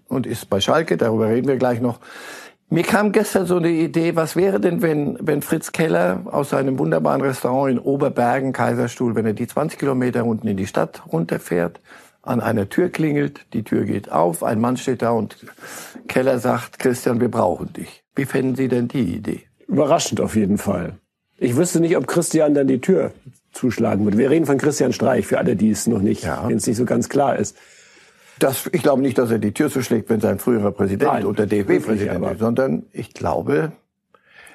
und 0.07 0.25
ist 0.25 0.50
bei 0.50 0.61
Schalke, 0.61 0.95
darüber 0.95 1.27
reden 1.27 1.50
wir 1.50 1.57
gleich 1.57 1.81
noch. 1.81 2.00
Mir 2.71 2.83
kam 2.83 3.12
gestern 3.12 3.48
so 3.48 3.57
eine 3.57 3.71
Idee, 3.71 4.16
was 4.16 4.36
wäre 4.36 4.60
denn, 4.60 4.83
wenn, 4.83 5.18
wenn 5.21 5.42
Fritz 5.42 5.71
Keller 5.71 6.21
aus 6.25 6.51
seinem 6.51 6.77
wunderbaren 6.77 7.21
Restaurant 7.21 7.71
in 7.71 7.80
Oberbergen, 7.80 8.54
Kaiserstuhl, 8.54 9.16
wenn 9.16 9.25
er 9.25 9.33
die 9.33 9.48
20 9.48 9.80
Kilometer 9.80 10.24
unten 10.24 10.48
in 10.48 10.56
die 10.56 10.68
Stadt 10.68 11.01
runterfährt, 11.12 11.80
an 12.21 12.42
einer 12.42 12.69
Tür 12.69 12.89
klingelt, 12.89 13.48
die 13.54 13.63
Tür 13.63 13.86
geht 13.86 14.12
auf, 14.12 14.44
ein 14.44 14.60
Mann 14.60 14.77
steht 14.77 15.01
da 15.01 15.12
und 15.12 15.38
Keller 16.07 16.38
sagt, 16.38 16.77
Christian, 16.77 17.19
wir 17.19 17.31
brauchen 17.31 17.74
dich. 17.74 18.04
Wie 18.16 18.25
fänden 18.25 18.56
Sie 18.56 18.68
denn 18.68 18.88
die 18.88 19.16
Idee? 19.16 19.45
Überraschend 19.68 20.21
auf 20.21 20.36
jeden 20.36 20.60
Fall. 20.60 20.94
Ich 21.39 21.56
wüsste 21.56 21.80
nicht, 21.80 21.98
ob 21.98 22.06
Christian 22.06 22.54
dann 22.54 22.68
die 22.68 22.81
Tür 22.81 23.13
zuschlagen 23.51 24.06
würde. 24.06 24.19
Wir 24.19 24.30
reden 24.30 24.45
von 24.45 24.60
Christian 24.60 24.94
Streich, 24.94 25.25
für 25.25 25.39
alle, 25.39 25.56
die 25.56 25.71
es 25.71 25.88
noch 25.88 26.01
nicht, 26.01 26.24
ja. 26.24 26.45
denen 26.45 26.57
es 26.57 26.68
nicht 26.68 26.77
so 26.77 26.86
ganz 26.86 27.10
klar 27.10 27.36
ist. 27.36 27.57
Das, 28.39 28.69
ich 28.71 28.81
glaube 28.81 29.01
nicht, 29.01 29.18
dass 29.18 29.31
er 29.31 29.39
die 29.39 29.53
Tür 29.53 29.69
zuschlägt, 29.69 30.09
wenn 30.09 30.21
sein 30.21 30.39
früherer 30.39 30.71
Präsident 30.71 31.12
Nein, 31.12 31.25
oder 31.25 31.45
DFB-Präsident 31.45 32.25
ist, 32.25 32.39
sondern 32.39 32.86
ich 32.91 33.13
glaube, 33.13 33.74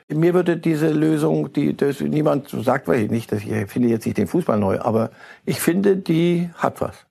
mir 0.08 0.34
würde 0.34 0.56
diese 0.56 0.90
Lösung, 0.90 1.52
die 1.52 1.76
das, 1.76 2.00
niemand 2.00 2.48
sagt, 2.48 2.88
weil 2.88 3.04
ich 3.04 3.10
nicht, 3.10 3.32
dass 3.32 3.42
ich 3.42 3.70
finde 3.70 3.88
jetzt 3.88 4.04
nicht 4.06 4.18
den 4.18 4.26
Fußball 4.26 4.58
neu, 4.58 4.80
aber 4.80 5.10
ich 5.44 5.60
finde, 5.60 5.96
die 5.96 6.50
hat 6.56 6.80
was. 6.80 7.06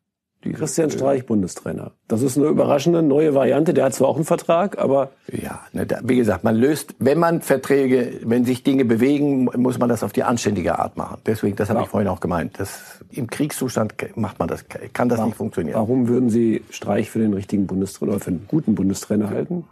Christian 0.51 0.91
Streich, 0.91 1.25
Bundestrainer. 1.25 1.91
Das 2.07 2.21
ist 2.21 2.37
eine 2.37 2.47
überraschende 2.47 3.01
neue 3.01 3.33
Variante. 3.33 3.73
Der 3.73 3.85
hat 3.85 3.93
zwar 3.93 4.09
auch 4.09 4.17
einen 4.17 4.25
Vertrag, 4.25 4.77
aber... 4.77 5.11
Ja, 5.31 5.61
ne, 5.71 5.87
wie 6.03 6.17
gesagt, 6.17 6.43
man 6.43 6.55
löst, 6.55 6.95
wenn 6.99 7.19
man 7.19 7.41
Verträge, 7.41 8.19
wenn 8.23 8.43
sich 8.43 8.63
Dinge 8.63 8.83
bewegen, 8.85 9.45
muss 9.55 9.79
man 9.79 9.89
das 9.89 10.03
auf 10.03 10.11
die 10.11 10.23
anständige 10.23 10.77
Art 10.79 10.97
machen. 10.97 11.19
Deswegen, 11.25 11.55
das 11.55 11.69
habe 11.69 11.79
ja. 11.79 11.85
ich 11.85 11.89
vorhin 11.89 12.09
auch 12.09 12.19
gemeint. 12.19 12.59
Das, 12.59 12.99
Im 13.11 13.27
Kriegszustand 13.27 13.93
macht 14.15 14.39
man 14.39 14.47
das, 14.47 14.65
kann 14.91 15.09
das 15.09 15.19
warum, 15.19 15.29
nicht 15.29 15.37
funktionieren. 15.37 15.75
Warum 15.75 16.07
würden 16.07 16.29
Sie 16.29 16.63
Streich 16.69 17.09
für 17.09 17.19
den 17.19 17.33
richtigen 17.33 17.67
Bundestrainer 17.67 18.13
oder 18.13 18.21
für 18.21 18.31
einen 18.31 18.45
guten 18.47 18.75
Bundestrainer 18.75 19.29
halten? 19.29 19.65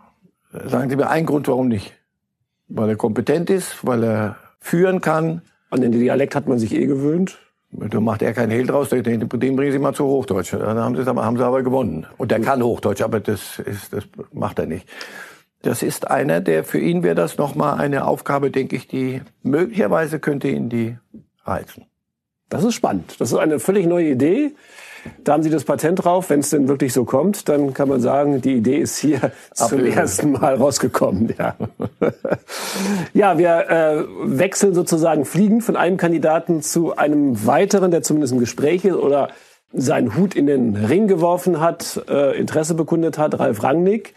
Sagen 0.68 0.90
Sie 0.90 0.96
mir 0.96 1.10
einen 1.10 1.26
Grund, 1.26 1.48
warum 1.48 1.68
nicht. 1.68 1.94
Weil 2.68 2.90
er 2.90 2.96
kompetent 2.96 3.50
ist, 3.50 3.86
weil 3.86 4.04
er 4.04 4.38
führen 4.60 5.02
kann. 5.02 5.42
An 5.70 5.82
den 5.82 5.92
Dialekt 5.92 6.36
hat 6.36 6.48
man 6.48 6.60
sich 6.60 6.74
eh 6.74 6.86
gewöhnt. 6.86 7.40
Da 7.74 8.00
macht 8.02 8.22
er 8.22 8.34
keinen 8.34 8.52
Hehl 8.52 8.68
draus, 8.68 8.90
den, 8.90 9.04
den 9.04 9.30
bringen 9.30 9.72
Sie 9.72 9.80
mal 9.80 9.94
zu 9.94 10.04
Hochdeutsch. 10.04 10.54
Dann 10.54 10.78
haben 10.78 10.96
sie, 10.96 11.10
aber, 11.10 11.24
haben 11.24 11.38
sie 11.38 11.46
aber 11.46 11.64
gewonnen. 11.64 12.06
Und 12.18 12.32
der 12.32 12.42
kann 12.42 12.62
Hochdeutsch, 12.62 13.02
aber 13.02 13.22
das, 13.22 13.60
ist, 13.60 13.94
das 13.94 14.04
macht 14.34 14.60
er 14.60 14.66
nicht. 14.66 14.88
Das 15.62 15.82
ist 15.84 16.10
einer, 16.10 16.42
der 16.42 16.64
für 16.64 16.80
ihn 16.80 17.04
wäre 17.04 17.16
das 17.16 17.38
nochmal 17.38 17.80
eine 17.80 18.06
Aufgabe, 18.06 18.52
denke 18.52 18.76
ich, 18.76 18.88
die 18.88 19.22
möglicherweise 19.44 20.20
könnte 20.20 20.50
ihn 20.50 20.70
die 20.70 20.98
reizen. 21.46 21.86
Das 22.50 22.64
ist 22.64 22.76
spannend. 22.76 23.16
Das 23.20 23.32
ist 23.32 23.38
eine 23.38 23.60
völlig 23.60 23.86
neue 23.86 24.10
Idee. 24.10 24.54
Da 25.24 25.34
haben 25.34 25.44
Sie 25.44 25.50
das 25.50 25.64
Patent 25.64 26.04
drauf. 26.04 26.30
Wenn 26.30 26.42
es 26.42 26.50
denn 26.50 26.68
wirklich 26.68 26.94
so 26.94 27.06
kommt, 27.06 27.50
dann 27.50 27.74
kann 27.74 27.90
man 27.90 28.02
sagen, 28.02 28.42
die 28.42 28.56
Idee 28.56 28.78
ist 28.78 28.98
hier 28.98 29.32
zum 29.54 29.86
ersten 29.86 30.34
Mal 30.34 30.56
rausgekommen. 30.56 31.34
Ja, 31.38 31.56
ja 33.14 33.38
wir 33.38 33.70
äh, 33.70 34.04
wechseln 34.24 34.74
sozusagen 34.74 35.26
fliegend 35.26 35.64
von 35.64 35.76
einem 35.76 35.98
Kandidaten 35.98 36.62
zu 36.62 36.96
einem 36.96 37.46
weiteren, 37.46 37.92
der 37.92 38.04
zumindest 38.04 38.34
im 38.34 38.40
Gespräch 38.40 38.86
ist 38.86 38.96
oder 38.96 39.30
seinen 39.74 40.16
Hut 40.18 40.36
in 40.36 40.48
den 40.48 40.76
Ring 40.76 41.08
geworfen 41.08 41.60
hat, 41.60 42.02
äh, 42.10 42.38
Interesse 42.38 42.74
bekundet 42.74 43.18
hat, 43.18 43.40
Ralf 43.40 43.64
Rangnick. 43.64 44.16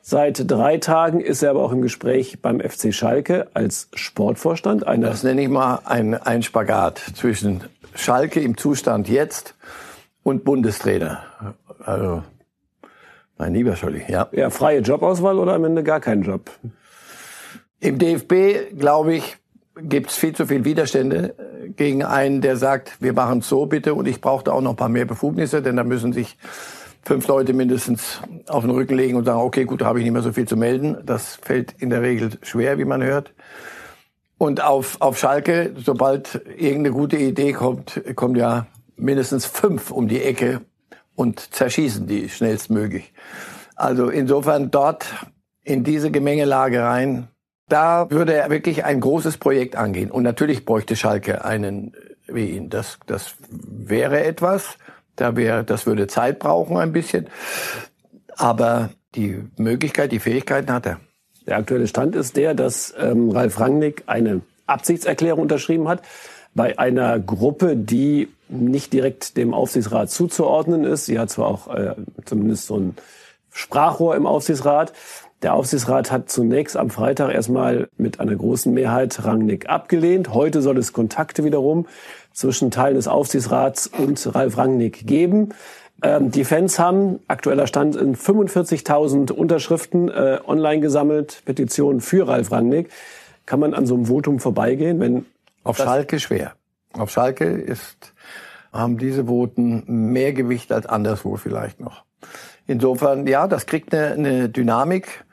Seit 0.00 0.50
drei 0.50 0.78
Tagen 0.78 1.20
ist 1.20 1.42
er 1.42 1.50
aber 1.50 1.62
auch 1.62 1.72
im 1.72 1.82
Gespräch 1.82 2.40
beim 2.40 2.60
FC 2.60 2.94
Schalke 2.94 3.48
als 3.54 3.88
Sportvorstand. 3.94 4.86
Eine 4.86 5.06
das 5.06 5.22
nenne 5.22 5.42
ich 5.42 5.48
mal 5.48 5.80
ein, 5.84 6.14
ein 6.14 6.42
Spagat 6.42 7.00
zwischen 7.14 7.64
Schalke 7.94 8.40
im 8.40 8.56
Zustand 8.56 9.08
jetzt 9.08 9.54
und 10.22 10.44
Bundestrainer. 10.44 11.22
Also, 11.84 12.22
mein 13.38 13.54
lieber 13.54 13.76
Scholli, 13.76 14.02
ja. 14.08 14.28
Ja, 14.32 14.50
freie 14.50 14.80
Jobauswahl 14.80 15.38
oder 15.38 15.54
am 15.54 15.64
Ende 15.64 15.82
gar 15.82 16.00
keinen 16.00 16.22
Job? 16.22 16.50
Im 17.80 17.98
DFB, 17.98 18.78
glaube 18.78 19.14
ich, 19.14 19.36
gibt 19.76 20.10
es 20.10 20.16
viel 20.16 20.34
zu 20.34 20.46
viel 20.46 20.64
Widerstände 20.64 21.34
gegen 21.76 22.04
einen, 22.04 22.40
der 22.40 22.56
sagt, 22.56 23.00
wir 23.00 23.12
machen 23.12 23.40
es 23.40 23.48
so 23.48 23.66
bitte 23.66 23.94
und 23.94 24.06
ich 24.06 24.20
brauche 24.20 24.44
da 24.44 24.52
auch 24.52 24.60
noch 24.60 24.70
ein 24.70 24.76
paar 24.76 24.88
mehr 24.88 25.06
Befugnisse, 25.06 25.62
denn 25.62 25.76
da 25.76 25.84
müssen 25.84 26.12
sich 26.12 26.36
fünf 27.04 27.26
Leute 27.26 27.52
mindestens 27.52 28.20
auf 28.46 28.62
den 28.62 28.70
Rücken 28.70 28.96
legen 28.96 29.16
und 29.16 29.24
sagen, 29.24 29.40
okay, 29.40 29.64
gut, 29.64 29.80
da 29.80 29.86
habe 29.86 29.98
ich 29.98 30.04
nicht 30.04 30.12
mehr 30.12 30.22
so 30.22 30.32
viel 30.32 30.46
zu 30.46 30.56
melden. 30.56 30.98
Das 31.04 31.34
fällt 31.36 31.74
in 31.80 31.90
der 31.90 32.02
Regel 32.02 32.30
schwer, 32.42 32.78
wie 32.78 32.84
man 32.84 33.02
hört. 33.02 33.32
Und 34.38 34.62
auf, 34.62 35.00
auf 35.00 35.18
Schalke, 35.18 35.72
sobald 35.76 36.42
irgendeine 36.56 36.90
gute 36.90 37.16
Idee 37.16 37.52
kommt, 37.52 38.00
kommt 38.14 38.36
ja 38.36 38.66
mindestens 39.02 39.46
fünf 39.46 39.90
um 39.90 40.08
die 40.08 40.22
Ecke 40.22 40.60
und 41.14 41.54
zerschießen 41.54 42.06
die 42.06 42.28
schnellstmöglich. 42.28 43.12
Also 43.74 44.08
insofern 44.08 44.70
dort 44.70 45.06
in 45.64 45.84
diese 45.84 46.10
Gemengelage 46.10 46.82
rein, 46.82 47.28
da 47.68 48.10
würde 48.10 48.34
er 48.34 48.50
wirklich 48.50 48.84
ein 48.84 49.00
großes 49.00 49.38
Projekt 49.38 49.76
angehen. 49.76 50.10
Und 50.10 50.22
natürlich 50.22 50.64
bräuchte 50.64 50.96
Schalke 50.96 51.44
einen 51.44 51.94
wie 52.26 52.50
ihn. 52.50 52.70
Das, 52.70 52.98
das 53.06 53.34
wäre 53.50 54.24
etwas. 54.24 54.76
Da 55.16 55.36
wäre, 55.36 55.64
das 55.64 55.86
würde 55.86 56.06
Zeit 56.06 56.38
brauchen 56.38 56.76
ein 56.76 56.92
bisschen. 56.92 57.28
Aber 58.36 58.90
die 59.14 59.42
Möglichkeit, 59.56 60.12
die 60.12 60.18
Fähigkeiten 60.18 60.72
hat 60.72 60.86
er. 60.86 61.00
Der 61.46 61.58
aktuelle 61.58 61.86
Stand 61.86 62.14
ist 62.14 62.36
der, 62.36 62.54
dass 62.54 62.94
ähm, 62.98 63.30
Ralf 63.30 63.58
Rangnick 63.58 64.04
eine 64.06 64.42
Absichtserklärung 64.66 65.42
unterschrieben 65.42 65.88
hat 65.88 66.02
bei 66.54 66.78
einer 66.78 67.18
Gruppe, 67.18 67.76
die 67.76 68.28
nicht 68.52 68.92
direkt 68.92 69.36
dem 69.36 69.54
Aufsichtsrat 69.54 70.10
zuzuordnen 70.10 70.84
ist. 70.84 71.06
Sie 71.06 71.18
hat 71.18 71.30
zwar 71.30 71.48
auch 71.48 71.74
äh, 71.74 71.94
zumindest 72.24 72.66
so 72.66 72.76
ein 72.78 72.96
Sprachrohr 73.50 74.16
im 74.16 74.26
Aufsichtsrat. 74.26 74.92
Der 75.42 75.54
Aufsichtsrat 75.54 76.12
hat 76.12 76.30
zunächst 76.30 76.76
am 76.76 76.90
Freitag 76.90 77.34
erstmal 77.34 77.88
mit 77.96 78.20
einer 78.20 78.36
großen 78.36 78.72
Mehrheit 78.72 79.24
Rangnick 79.24 79.68
abgelehnt. 79.68 80.32
Heute 80.32 80.62
soll 80.62 80.78
es 80.78 80.92
Kontakte 80.92 81.42
wiederum 81.42 81.86
zwischen 82.32 82.70
Teilen 82.70 82.94
des 82.94 83.08
Aufsichtsrats 83.08 83.88
und 83.88 84.34
Ralf 84.34 84.56
Rangnick 84.56 85.06
geben. 85.06 85.50
Ähm, 86.02 86.30
die 86.30 86.44
Fans 86.44 86.78
haben, 86.78 87.20
aktueller 87.28 87.66
Stand, 87.66 87.96
in 87.96 88.14
45.000 88.16 89.32
Unterschriften 89.32 90.08
äh, 90.08 90.38
online 90.46 90.80
gesammelt, 90.80 91.42
Petitionen 91.44 92.00
für 92.00 92.28
Ralf 92.28 92.52
Rangnick. 92.52 92.90
Kann 93.44 93.60
man 93.60 93.74
an 93.74 93.86
so 93.86 93.94
einem 93.94 94.06
Votum 94.06 94.38
vorbeigehen, 94.38 95.00
wenn 95.00 95.26
auf 95.64 95.76
Schalke 95.76 96.20
schwer. 96.20 96.52
Auf 96.92 97.10
Schalke 97.10 97.44
ist, 97.44 98.11
haben 98.72 98.98
diese 98.98 99.26
Voten 99.26 99.84
mehr 99.86 100.32
Gewicht 100.32 100.72
als 100.72 100.86
anderswo 100.86 101.36
vielleicht 101.36 101.80
noch. 101.80 102.04
Insofern, 102.66 103.26
ja, 103.26 103.46
das 103.46 103.66
kriegt 103.66 103.94
eine, 103.94 104.12
eine 104.12 104.48
Dynamik. 104.48 105.24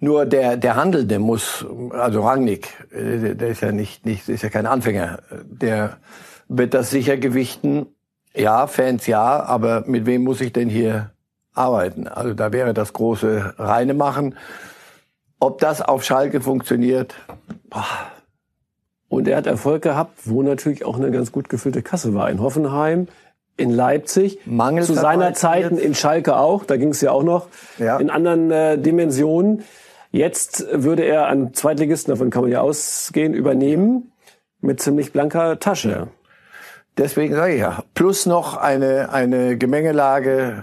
Nur 0.00 0.26
der, 0.26 0.56
der 0.56 0.76
Handelnde 0.76 1.18
muss, 1.18 1.64
also 1.90 2.22
Rangnick, 2.22 2.68
äh, 2.92 3.34
der 3.34 3.48
ist 3.48 3.62
ja 3.62 3.72
nicht, 3.72 4.04
nicht, 4.04 4.28
ist 4.28 4.42
ja 4.42 4.50
kein 4.50 4.66
Anfänger, 4.66 5.20
der 5.44 5.98
wird 6.48 6.74
das 6.74 6.90
sicher 6.90 7.16
gewichten 7.16 7.86
ja, 8.36 8.66
Fans 8.66 9.06
ja, 9.06 9.42
aber 9.42 9.84
mit 9.86 10.06
wem 10.06 10.22
muss 10.22 10.40
ich 10.40 10.52
denn 10.52 10.68
hier 10.68 11.10
arbeiten? 11.54 12.06
Also 12.06 12.34
da 12.34 12.52
wäre 12.52 12.74
das 12.74 12.92
große 12.92 13.54
reine 13.58 13.94
machen. 13.94 14.36
Ob 15.40 15.58
das 15.58 15.80
auf 15.80 16.04
Schalke 16.04 16.40
funktioniert, 16.40 17.14
boah. 17.70 17.86
Und 19.08 19.28
er 19.28 19.36
hat 19.36 19.46
Erfolg 19.46 19.82
gehabt, 19.82 20.18
wo 20.24 20.42
natürlich 20.42 20.84
auch 20.84 20.96
eine 20.96 21.10
ganz 21.10 21.32
gut 21.32 21.48
gefüllte 21.48 21.82
Kasse 21.82 22.14
war. 22.14 22.30
In 22.30 22.40
Hoffenheim, 22.40 23.06
in 23.56 23.70
Leipzig, 23.70 24.38
Mangels 24.44 24.86
zu 24.86 24.94
seiner 24.94 25.32
Zeiten 25.34 25.78
in 25.78 25.94
Schalke 25.94 26.36
auch, 26.36 26.64
da 26.64 26.76
ging 26.76 26.90
es 26.90 27.00
ja 27.00 27.12
auch 27.12 27.22
noch, 27.22 27.48
ja. 27.78 27.98
in 27.98 28.10
anderen 28.10 28.50
äh, 28.50 28.78
Dimensionen. 28.78 29.62
Jetzt 30.10 30.66
würde 30.72 31.04
er 31.04 31.28
an 31.28 31.54
Zweitligisten, 31.54 32.12
davon 32.12 32.30
kann 32.30 32.42
man 32.42 32.50
ja 32.50 32.60
ausgehen, 32.60 33.34
übernehmen 33.34 34.12
mit 34.60 34.80
ziemlich 34.80 35.12
blanker 35.12 35.58
Tasche. 35.58 36.08
Deswegen 36.98 37.34
sage 37.34 37.54
ich 37.54 37.60
ja, 37.60 37.84
plus 37.94 38.24
noch 38.24 38.56
eine, 38.56 39.12
eine 39.12 39.58
Gemengelage 39.58 40.62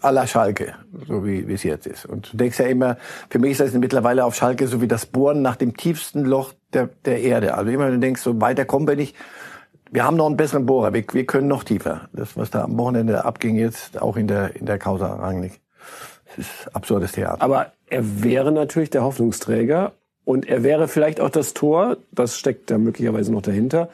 à 0.00 0.10
la 0.10 0.26
Schalke, 0.26 0.74
so 1.06 1.26
wie, 1.26 1.46
wie 1.46 1.52
es 1.52 1.62
jetzt 1.62 1.86
ist. 1.86 2.06
Und 2.06 2.32
du 2.32 2.36
denkst 2.38 2.58
ja 2.58 2.66
immer, 2.66 2.96
für 3.28 3.38
mich 3.38 3.52
ist 3.52 3.60
das 3.60 3.72
mittlerweile 3.72 4.24
auf 4.24 4.34
Schalke 4.34 4.66
so 4.66 4.80
wie 4.80 4.88
das 4.88 5.04
Bohren 5.04 5.42
nach 5.42 5.56
dem 5.56 5.76
tiefsten 5.76 6.24
Loch 6.24 6.54
der, 6.72 6.90
der 7.04 7.20
Erde. 7.20 7.54
Also 7.54 7.70
immer, 7.70 7.86
wenn 7.86 7.94
du 7.94 8.00
denkst, 8.00 8.22
so 8.22 8.40
weiter 8.40 8.64
kommen 8.64 8.86
wir 8.86 8.96
nicht. 8.96 9.16
Wir 9.90 10.04
haben 10.04 10.16
noch 10.16 10.26
einen 10.26 10.36
besseren 10.36 10.64
Bohrer, 10.64 10.94
wir, 10.94 11.04
wir 11.12 11.26
können 11.26 11.48
noch 11.48 11.64
tiefer. 11.64 12.08
Das, 12.12 12.36
was 12.36 12.50
da 12.50 12.64
am 12.64 12.78
Wochenende 12.78 13.24
abging 13.24 13.56
jetzt, 13.56 14.00
auch 14.00 14.16
in 14.16 14.26
der, 14.26 14.56
in 14.56 14.66
der 14.66 14.78
Causa 14.78 15.14
Rangnick. 15.14 15.60
Das 16.28 16.46
ist 16.46 16.74
absurdes 16.74 17.12
Theater. 17.12 17.42
Aber 17.42 17.72
er 17.86 18.22
wäre 18.22 18.52
natürlich 18.52 18.88
der 18.88 19.04
Hoffnungsträger 19.04 19.92
und 20.24 20.48
er 20.48 20.62
wäre 20.62 20.88
vielleicht 20.88 21.20
auch 21.20 21.30
das 21.30 21.52
Tor, 21.52 21.98
das 22.10 22.38
steckt 22.38 22.70
da 22.70 22.78
möglicherweise 22.78 23.32
noch 23.32 23.42
dahinter, 23.42 23.90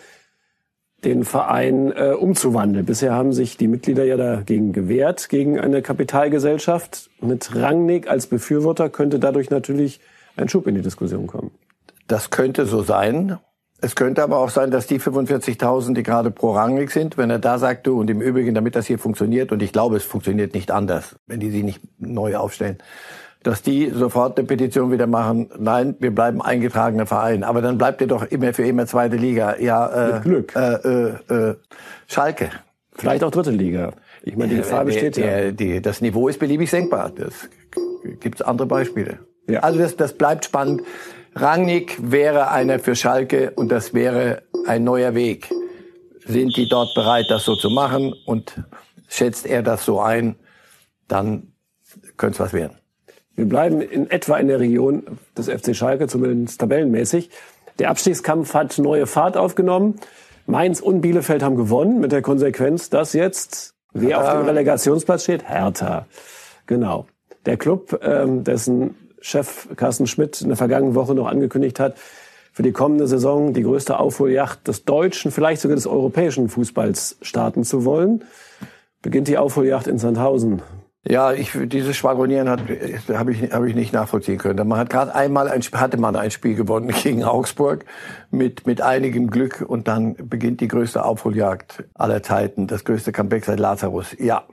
den 1.05 1.25
Verein 1.25 1.93
äh, 1.93 2.13
umzuwandeln. 2.13 2.85
Bisher 2.85 3.15
haben 3.15 3.33
sich 3.33 3.57
die 3.57 3.69
Mitglieder 3.69 4.05
ja 4.05 4.17
dagegen 4.17 4.73
gewehrt, 4.73 5.29
gegen 5.29 5.59
eine 5.59 5.81
Kapitalgesellschaft. 5.83 7.11
Mit 7.21 7.55
Rangnick 7.55 8.09
als 8.09 8.27
Befürworter 8.27 8.89
könnte 8.89 9.19
dadurch 9.19 9.51
natürlich 9.51 10.01
ein 10.37 10.49
Schub 10.49 10.67
in 10.67 10.75
die 10.75 10.83
Diskussion 10.83 11.27
kommen. 11.27 11.51
Das 12.09 12.31
könnte 12.31 12.67
so 12.67 12.83
sein. 12.83 13.39
Es 13.81 13.95
könnte 13.95 14.25
aber 14.25 14.39
auch 14.39 14.51
sein, 14.51 14.73
dass 14.73 14.89
die 14.89 14.99
45.000, 14.99 15.95
die 15.95 16.03
gerade 16.03 16.33
pro 16.33 16.51
Rangnick 16.51 16.91
sind, 16.91 17.17
wenn 17.17 17.31
er 17.31 17.39
da 17.39 17.59
sagt, 17.59 17.87
du, 17.87 18.01
und 18.01 18.11
im 18.11 18.21
Übrigen, 18.21 18.55
damit 18.55 18.75
das 18.75 18.87
hier 18.87 18.99
funktioniert, 18.99 19.53
und 19.53 19.63
ich 19.63 19.73
glaube, 19.73 19.97
es 19.97 20.05
funktioniert 20.05 20.53
nicht 20.55 20.73
anders, 20.73 21.15
wenn 21.29 21.39
die 21.39 21.51
sie 21.51 21.63
nicht 21.63 21.81
neu 21.99 22.37
aufstellen, 22.37 22.79
dass 23.45 23.63
die 23.63 23.91
sofort 23.91 24.37
eine 24.37 24.49
Petition 24.49 24.91
wieder 24.91 25.07
machen, 25.07 25.51
nein, 25.59 25.95
wir 26.01 26.13
bleiben 26.13 26.43
eingetragener 26.43 27.07
Verein. 27.07 27.45
Aber 27.45 27.63
dann 27.63 27.79
bleibt 27.79 28.01
ihr 28.01 28.09
doch 28.09 28.25
immer 28.25 28.53
für 28.53 28.67
immer 28.67 28.87
zweite 28.87 29.15
Liga. 29.15 29.57
Ja, 29.61 29.87
äh, 29.87 30.13
Mit 30.15 30.23
Glück. 30.23 30.57
Äh, 30.57 30.75
äh, 30.75 31.51
äh, 31.51 31.57
Schalke. 32.09 32.51
Vielleicht 32.95 33.23
auch 33.23 33.31
dritte 33.31 33.53
Liga. 33.53 33.93
Ich 34.23 34.37
meine, 34.37 34.51
die 34.51 34.57
Gefahr 34.57 34.85
besteht 34.85 35.17
ja. 35.17 35.53
Die, 35.53 35.81
das 35.81 36.01
Niveau 36.01 36.27
ist 36.27 36.41
beliebig 36.41 36.69
senkbar. 36.69 37.13
Das 37.15 37.49
gibt's 38.19 38.43
andere 38.43 38.67
Beispiele. 38.67 39.21
Ja. 39.47 39.61
Also 39.61 39.79
das, 39.79 39.97
das 39.97 40.15
bleibt 40.15 40.45
spannend. 40.45 40.83
Rangnick 41.41 41.99
wäre 42.01 42.51
einer 42.51 42.81
für 42.81 42.97
Schalke 42.97 43.53
und 43.55 43.69
das 43.69 43.95
wäre 43.95 44.43
ein 44.67 44.83
neuer 44.83 45.15
Weg. 45.15 45.49
Sind 46.27 46.57
die 46.57 46.69
dort 46.69 46.95
bereit, 46.95 47.27
das 47.29 47.45
so 47.45 47.55
zu 47.55 47.71
machen 47.71 48.13
und 48.27 48.61
schätzt 49.09 49.47
er 49.47 49.63
das 49.63 49.85
so 49.85 50.01
ein, 50.01 50.37
dann 51.07 51.53
könnte 52.17 52.35
es 52.35 52.41
was 52.41 52.53
werden. 52.53 52.77
Wir 53.37 53.49
bleiben 53.49 53.81
in 53.81 54.11
etwa 54.11 54.37
in 54.39 54.49
der 54.49 54.59
Region 54.59 55.19
des 55.37 55.49
FC 55.49 55.77
Schalke, 55.77 56.09
zumindest 56.09 56.61
tabellenmäßig. 56.61 57.31
Der 57.79 57.91
Abstiegskampf 57.91 58.53
hat 58.55 58.77
neue 58.79 59.07
Fahrt 59.07 59.37
aufgenommen. 59.37 60.01
Mainz 60.47 60.81
und 60.81 61.03
Bielefeld 61.03 61.45
haben 61.45 61.55
gewonnen, 61.55 62.01
mit 62.01 62.11
der 62.11 62.23
Konsequenz, 62.23 62.91
dass 62.91 63.13
jetzt, 63.13 63.75
wer 63.93 64.21
auf 64.21 64.33
dem 64.33 64.47
Relegationsplatz 64.47 65.23
steht? 65.23 65.49
Hertha. 65.49 66.07
Genau. 66.67 67.07
Der 67.47 67.57
Club, 67.57 68.01
ähm, 68.03 68.43
dessen 68.43 68.97
Chef 69.21 69.69
Carsten 69.77 70.07
Schmidt 70.07 70.41
in 70.41 70.49
der 70.49 70.57
vergangenen 70.57 70.95
Woche 70.95 71.15
noch 71.15 71.27
angekündigt 71.27 71.81
hat, 71.81 71.97
für 72.53 72.63
die 72.63 72.73
kommende 72.73 73.07
Saison 73.07 73.53
die 73.53 73.63
größte 73.63 73.99
Aufholjacht 73.99 74.67
des 74.67 74.85
deutschen, 74.85 75.31
vielleicht 75.31 75.61
sogar 75.61 75.77
des 75.77 75.87
europäischen 75.87 76.49
Fußballs 76.49 77.19
starten 77.23 77.63
zu 77.63 77.85
wollen, 77.85 78.25
beginnt 79.03 79.29
die 79.29 79.39
Aufholjacht 79.39 79.87
in 79.87 79.99
Sandhausen. 79.99 80.63
Ja, 81.09 81.33
ich, 81.33 81.53
dieses 81.55 81.97
Schwadronieren 81.97 82.51
habe 82.51 82.75
ich, 82.75 83.51
hab 83.51 83.65
ich 83.65 83.75
nicht 83.75 83.95
nachvollziehen 83.95 84.37
können. 84.37 84.69
Man 84.69 84.79
hat 84.79 84.91
gerade 84.91 85.15
einmal 85.15 85.49
ein, 85.49 85.63
hatte 85.73 85.97
man 85.97 86.15
ein 86.17 86.31
Spiel 86.31 86.55
gewonnen 86.55 86.89
gegen 87.03 87.25
Augsburg 87.25 87.87
mit, 88.31 88.67
mit 88.67 88.83
einigem 88.83 89.31
Glück 89.31 89.65
und 89.67 89.89
dann 89.89 90.17
beginnt 90.29 90.61
die 90.61 90.69
größte 90.69 91.03
Aufholjagd 91.03 91.85
aller 91.95 92.23
Zeiten, 92.23 92.67
das 92.67 92.85
größte 92.85 93.13
Comeback 93.13 93.47
seit 93.47 93.59
Lazarus. 93.59 94.15
Ja, 94.19 94.45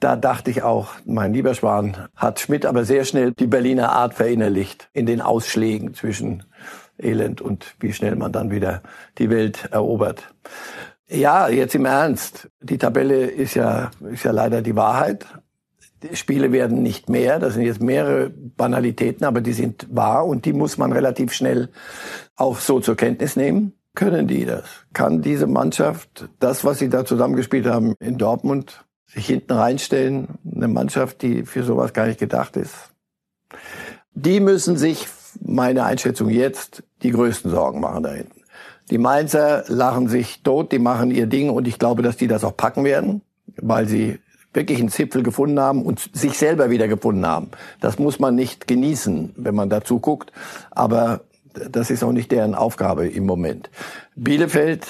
da 0.00 0.16
dachte 0.16 0.50
ich 0.50 0.64
auch, 0.64 0.88
mein 1.04 1.32
lieber 1.32 1.54
Schwan 1.54 2.08
hat 2.16 2.40
Schmidt 2.40 2.66
aber 2.66 2.84
sehr 2.84 3.04
schnell 3.04 3.30
die 3.30 3.46
Berliner 3.46 3.92
Art 3.92 4.14
verinnerlicht 4.14 4.88
in 4.94 5.06
den 5.06 5.20
Ausschlägen 5.20 5.94
zwischen 5.94 6.42
Elend 6.98 7.40
und 7.40 7.76
wie 7.78 7.92
schnell 7.92 8.16
man 8.16 8.32
dann 8.32 8.50
wieder 8.50 8.82
die 9.18 9.30
Welt 9.30 9.68
erobert. 9.70 10.34
Ja, 11.08 11.48
jetzt 11.48 11.76
im 11.76 11.84
Ernst. 11.84 12.50
Die 12.60 12.78
Tabelle 12.78 13.26
ist 13.26 13.54
ja, 13.54 13.92
ist 14.10 14.24
ja 14.24 14.32
leider 14.32 14.60
die 14.60 14.74
Wahrheit. 14.74 15.26
Spiele 16.12 16.52
werden 16.52 16.82
nicht 16.82 17.08
mehr. 17.08 17.38
Das 17.38 17.54
sind 17.54 17.62
jetzt 17.62 17.82
mehrere 17.82 18.30
Banalitäten, 18.30 19.24
aber 19.24 19.40
die 19.40 19.52
sind 19.52 19.86
wahr 19.90 20.26
und 20.26 20.44
die 20.44 20.52
muss 20.52 20.78
man 20.78 20.92
relativ 20.92 21.32
schnell 21.32 21.70
auch 22.36 22.58
so 22.58 22.80
zur 22.80 22.96
Kenntnis 22.96 23.36
nehmen. 23.36 23.72
Können 23.94 24.26
die 24.26 24.44
das? 24.44 24.64
Kann 24.92 25.22
diese 25.22 25.46
Mannschaft 25.46 26.28
das, 26.40 26.64
was 26.64 26.78
sie 26.78 26.88
da 26.88 27.04
zusammengespielt 27.04 27.66
haben 27.66 27.94
in 28.00 28.18
Dortmund, 28.18 28.84
sich 29.06 29.26
hinten 29.26 29.52
reinstellen? 29.52 30.28
Eine 30.52 30.68
Mannschaft, 30.68 31.22
die 31.22 31.44
für 31.44 31.62
sowas 31.62 31.92
gar 31.92 32.06
nicht 32.06 32.18
gedacht 32.18 32.56
ist. 32.56 32.74
Die 34.12 34.40
müssen 34.40 34.76
sich, 34.76 35.06
meine 35.40 35.84
Einschätzung 35.84 36.28
jetzt, 36.28 36.82
die 37.02 37.10
größten 37.10 37.50
Sorgen 37.50 37.80
machen 37.80 38.02
da 38.02 38.10
hinten. 38.10 38.42
Die 38.90 38.98
Mainzer 38.98 39.64
lachen 39.68 40.08
sich 40.08 40.42
tot, 40.42 40.72
die 40.72 40.78
machen 40.78 41.10
ihr 41.10 41.26
Ding 41.26 41.50
und 41.50 41.66
ich 41.66 41.78
glaube, 41.78 42.02
dass 42.02 42.16
die 42.16 42.26
das 42.26 42.44
auch 42.44 42.56
packen 42.56 42.84
werden, 42.84 43.22
weil 43.56 43.88
sie 43.88 44.18
wirklich 44.54 44.78
einen 44.78 44.88
Zipfel 44.88 45.22
gefunden 45.22 45.60
haben 45.60 45.82
und 45.82 46.10
sich 46.12 46.38
selber 46.38 46.70
wieder 46.70 46.88
gefunden 46.88 47.26
haben. 47.26 47.48
Das 47.80 47.98
muss 47.98 48.18
man 48.18 48.34
nicht 48.34 48.66
genießen, 48.66 49.34
wenn 49.36 49.54
man 49.54 49.68
dazu 49.68 49.98
guckt. 49.98 50.32
Aber 50.70 51.20
das 51.52 51.90
ist 51.90 52.02
auch 52.02 52.12
nicht 52.12 52.32
deren 52.32 52.54
Aufgabe 52.54 53.06
im 53.06 53.26
Moment. 53.26 53.70
Bielefeld 54.16 54.86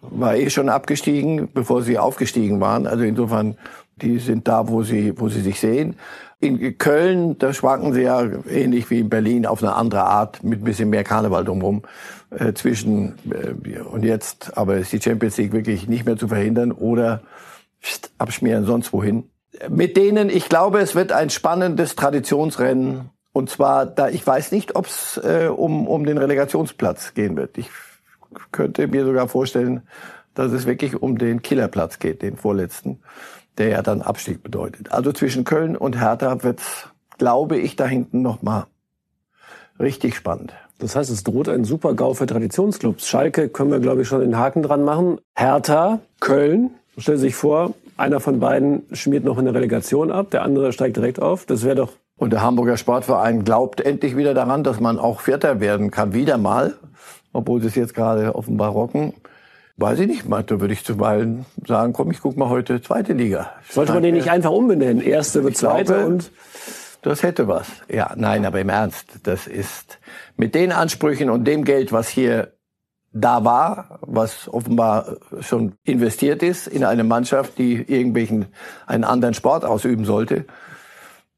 war 0.00 0.36
eh 0.36 0.50
schon 0.50 0.68
abgestiegen, 0.68 1.48
bevor 1.52 1.82
sie 1.82 1.98
aufgestiegen 1.98 2.60
waren. 2.60 2.86
Also 2.86 3.04
insofern, 3.04 3.56
die 3.96 4.18
sind 4.18 4.48
da, 4.48 4.68
wo 4.68 4.82
sie, 4.82 5.18
wo 5.18 5.28
sie 5.28 5.40
sich 5.40 5.60
sehen. 5.60 5.96
In 6.40 6.76
Köln, 6.76 7.38
da 7.38 7.54
schwanken 7.54 7.94
sie 7.94 8.02
ja 8.02 8.22
ähnlich 8.50 8.90
wie 8.90 9.00
in 9.00 9.08
Berlin 9.08 9.46
auf 9.46 9.62
eine 9.62 9.74
andere 9.74 10.04
Art 10.04 10.44
mit 10.44 10.60
ein 10.60 10.64
bisschen 10.64 10.90
mehr 10.90 11.04
Karneval 11.04 11.44
drumherum 11.44 11.82
äh, 12.30 12.52
zwischen 12.52 13.14
äh, 13.30 13.80
und 13.80 14.04
jetzt, 14.04 14.56
aber 14.58 14.76
ist 14.76 14.92
die 14.92 15.00
Champions 15.00 15.38
League 15.38 15.52
wirklich 15.52 15.88
nicht 15.88 16.04
mehr 16.04 16.18
zu 16.18 16.28
verhindern 16.28 16.72
oder 16.72 17.22
abschmieren 18.18 18.64
sonst 18.64 18.92
wohin. 18.92 19.30
Mit 19.68 19.96
denen, 19.96 20.30
ich 20.30 20.48
glaube, 20.48 20.80
es 20.80 20.94
wird 20.94 21.12
ein 21.12 21.30
spannendes 21.30 21.94
Traditionsrennen 21.94 23.10
und 23.32 23.50
zwar, 23.50 23.86
da 23.86 24.08
ich 24.08 24.26
weiß 24.26 24.52
nicht, 24.52 24.76
ob 24.76 24.86
es 24.86 25.20
äh, 25.22 25.48
um, 25.48 25.86
um 25.88 26.06
den 26.06 26.18
Relegationsplatz 26.18 27.14
gehen 27.14 27.36
wird. 27.36 27.58
Ich 27.58 27.68
könnte 28.52 28.86
mir 28.86 29.04
sogar 29.04 29.28
vorstellen, 29.28 29.82
dass 30.34 30.52
es 30.52 30.66
wirklich 30.66 31.00
um 31.00 31.18
den 31.18 31.42
Killerplatz 31.42 31.98
geht, 31.98 32.22
den 32.22 32.36
vorletzten, 32.36 33.00
der 33.58 33.68
ja 33.68 33.82
dann 33.82 34.02
Abstieg 34.02 34.42
bedeutet. 34.42 34.92
Also 34.92 35.12
zwischen 35.12 35.44
Köln 35.44 35.76
und 35.76 36.00
Hertha 36.00 36.42
wird's, 36.42 36.88
glaube 37.18 37.58
ich, 37.58 37.76
da 37.76 37.86
hinten 37.86 38.22
noch 38.22 38.42
mal 38.42 38.66
richtig 39.78 40.16
spannend. 40.16 40.54
Das 40.78 40.96
heißt, 40.96 41.10
es 41.10 41.24
droht 41.24 41.48
ein 41.48 41.64
Super-GAU 41.64 42.14
für 42.14 42.26
Traditionsclubs. 42.26 43.06
Schalke 43.08 43.48
können 43.48 43.70
wir, 43.70 43.80
glaube 43.80 44.02
ich, 44.02 44.08
schon 44.08 44.20
den 44.20 44.36
Haken 44.36 44.62
dran 44.62 44.84
machen. 44.84 45.20
Hertha, 45.34 46.00
Köln, 46.20 46.70
stell 46.98 47.16
sich 47.16 47.34
vor, 47.34 47.74
einer 47.96 48.20
von 48.20 48.40
beiden 48.40 48.82
schmiert 48.92 49.24
noch 49.24 49.38
eine 49.38 49.54
Relegation 49.54 50.10
ab, 50.10 50.30
der 50.30 50.42
andere 50.42 50.72
steigt 50.72 50.96
direkt 50.96 51.20
auf. 51.20 51.46
Das 51.46 51.64
wäre 51.64 51.76
doch 51.76 51.92
und 52.16 52.32
der 52.32 52.42
Hamburger 52.42 52.76
Sportverein 52.76 53.44
glaubt 53.44 53.80
endlich 53.80 54.16
wieder 54.16 54.34
daran, 54.34 54.62
dass 54.62 54.78
man 54.78 54.98
auch 54.98 55.20
Vierter 55.20 55.60
werden 55.60 55.90
kann, 55.90 56.14
wieder 56.14 56.38
mal, 56.38 56.74
obwohl 57.32 57.60
sie 57.60 57.66
es 57.66 57.74
jetzt 57.74 57.94
gerade 57.94 58.34
offenbar 58.36 58.70
rocken. 58.70 59.14
Weiß 59.76 59.98
ich 59.98 60.06
nicht, 60.06 60.22
da 60.30 60.60
würde 60.60 60.72
ich 60.72 60.84
zuweilen 60.84 61.46
sagen, 61.66 61.92
komm, 61.92 62.12
ich 62.12 62.20
guck 62.20 62.36
mal 62.36 62.48
heute 62.48 62.80
zweite 62.80 63.12
Liga. 63.12 63.50
Sollte 63.68 63.92
man 63.92 64.04
den 64.04 64.14
nicht 64.14 64.30
einfach 64.30 64.52
umbenennen? 64.52 65.02
Erste 65.02 65.42
wird 65.42 65.56
zweite 65.56 65.94
glaube, 65.94 66.06
und 66.06 66.30
das 67.02 67.24
hätte 67.24 67.48
was. 67.48 67.66
Ja, 67.88 68.12
nein, 68.16 68.46
aber 68.46 68.60
im 68.60 68.68
Ernst, 68.68 69.06
das 69.24 69.48
ist 69.48 69.98
mit 70.36 70.54
den 70.54 70.70
Ansprüchen 70.70 71.28
und 71.28 71.44
dem 71.44 71.64
Geld, 71.64 71.90
was 71.90 72.08
hier 72.08 72.53
da 73.14 73.44
war, 73.44 74.00
was 74.02 74.48
offenbar 74.52 75.16
schon 75.40 75.74
investiert 75.84 76.42
ist 76.42 76.66
in 76.66 76.84
eine 76.84 77.04
Mannschaft, 77.04 77.58
die 77.58 77.74
irgendwelchen 77.74 78.46
einen 78.86 79.04
anderen 79.04 79.34
Sport 79.34 79.64
ausüben 79.64 80.04
sollte, 80.04 80.44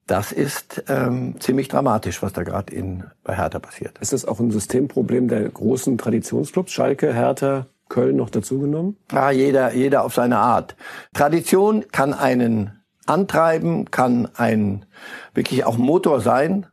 das 0.06 0.32
ist 0.32 0.84
ähm, 0.88 1.34
ziemlich 1.40 1.68
dramatisch, 1.68 2.22
was 2.22 2.32
da 2.32 2.44
gerade 2.44 2.74
in 2.74 3.04
bei 3.24 3.36
Hertha 3.36 3.58
passiert. 3.58 3.98
Ist 3.98 4.12
das 4.12 4.24
auch 4.24 4.40
ein 4.40 4.50
Systemproblem 4.50 5.28
der 5.28 5.48
großen 5.48 5.98
Traditionsclubs, 5.98 6.72
Schalke, 6.72 7.12
Hertha, 7.12 7.66
Köln 7.88 8.16
noch 8.16 8.30
dazugenommen? 8.30 8.96
Ja, 9.12 9.30
jeder, 9.30 9.74
jeder 9.74 10.04
auf 10.04 10.14
seine 10.14 10.38
Art. 10.38 10.76
Tradition 11.12 11.84
kann 11.90 12.14
einen 12.14 12.80
antreiben, 13.04 13.90
kann 13.90 14.28
ein 14.36 14.86
wirklich 15.34 15.64
auch 15.64 15.76
Motor 15.76 16.20
sein, 16.20 16.66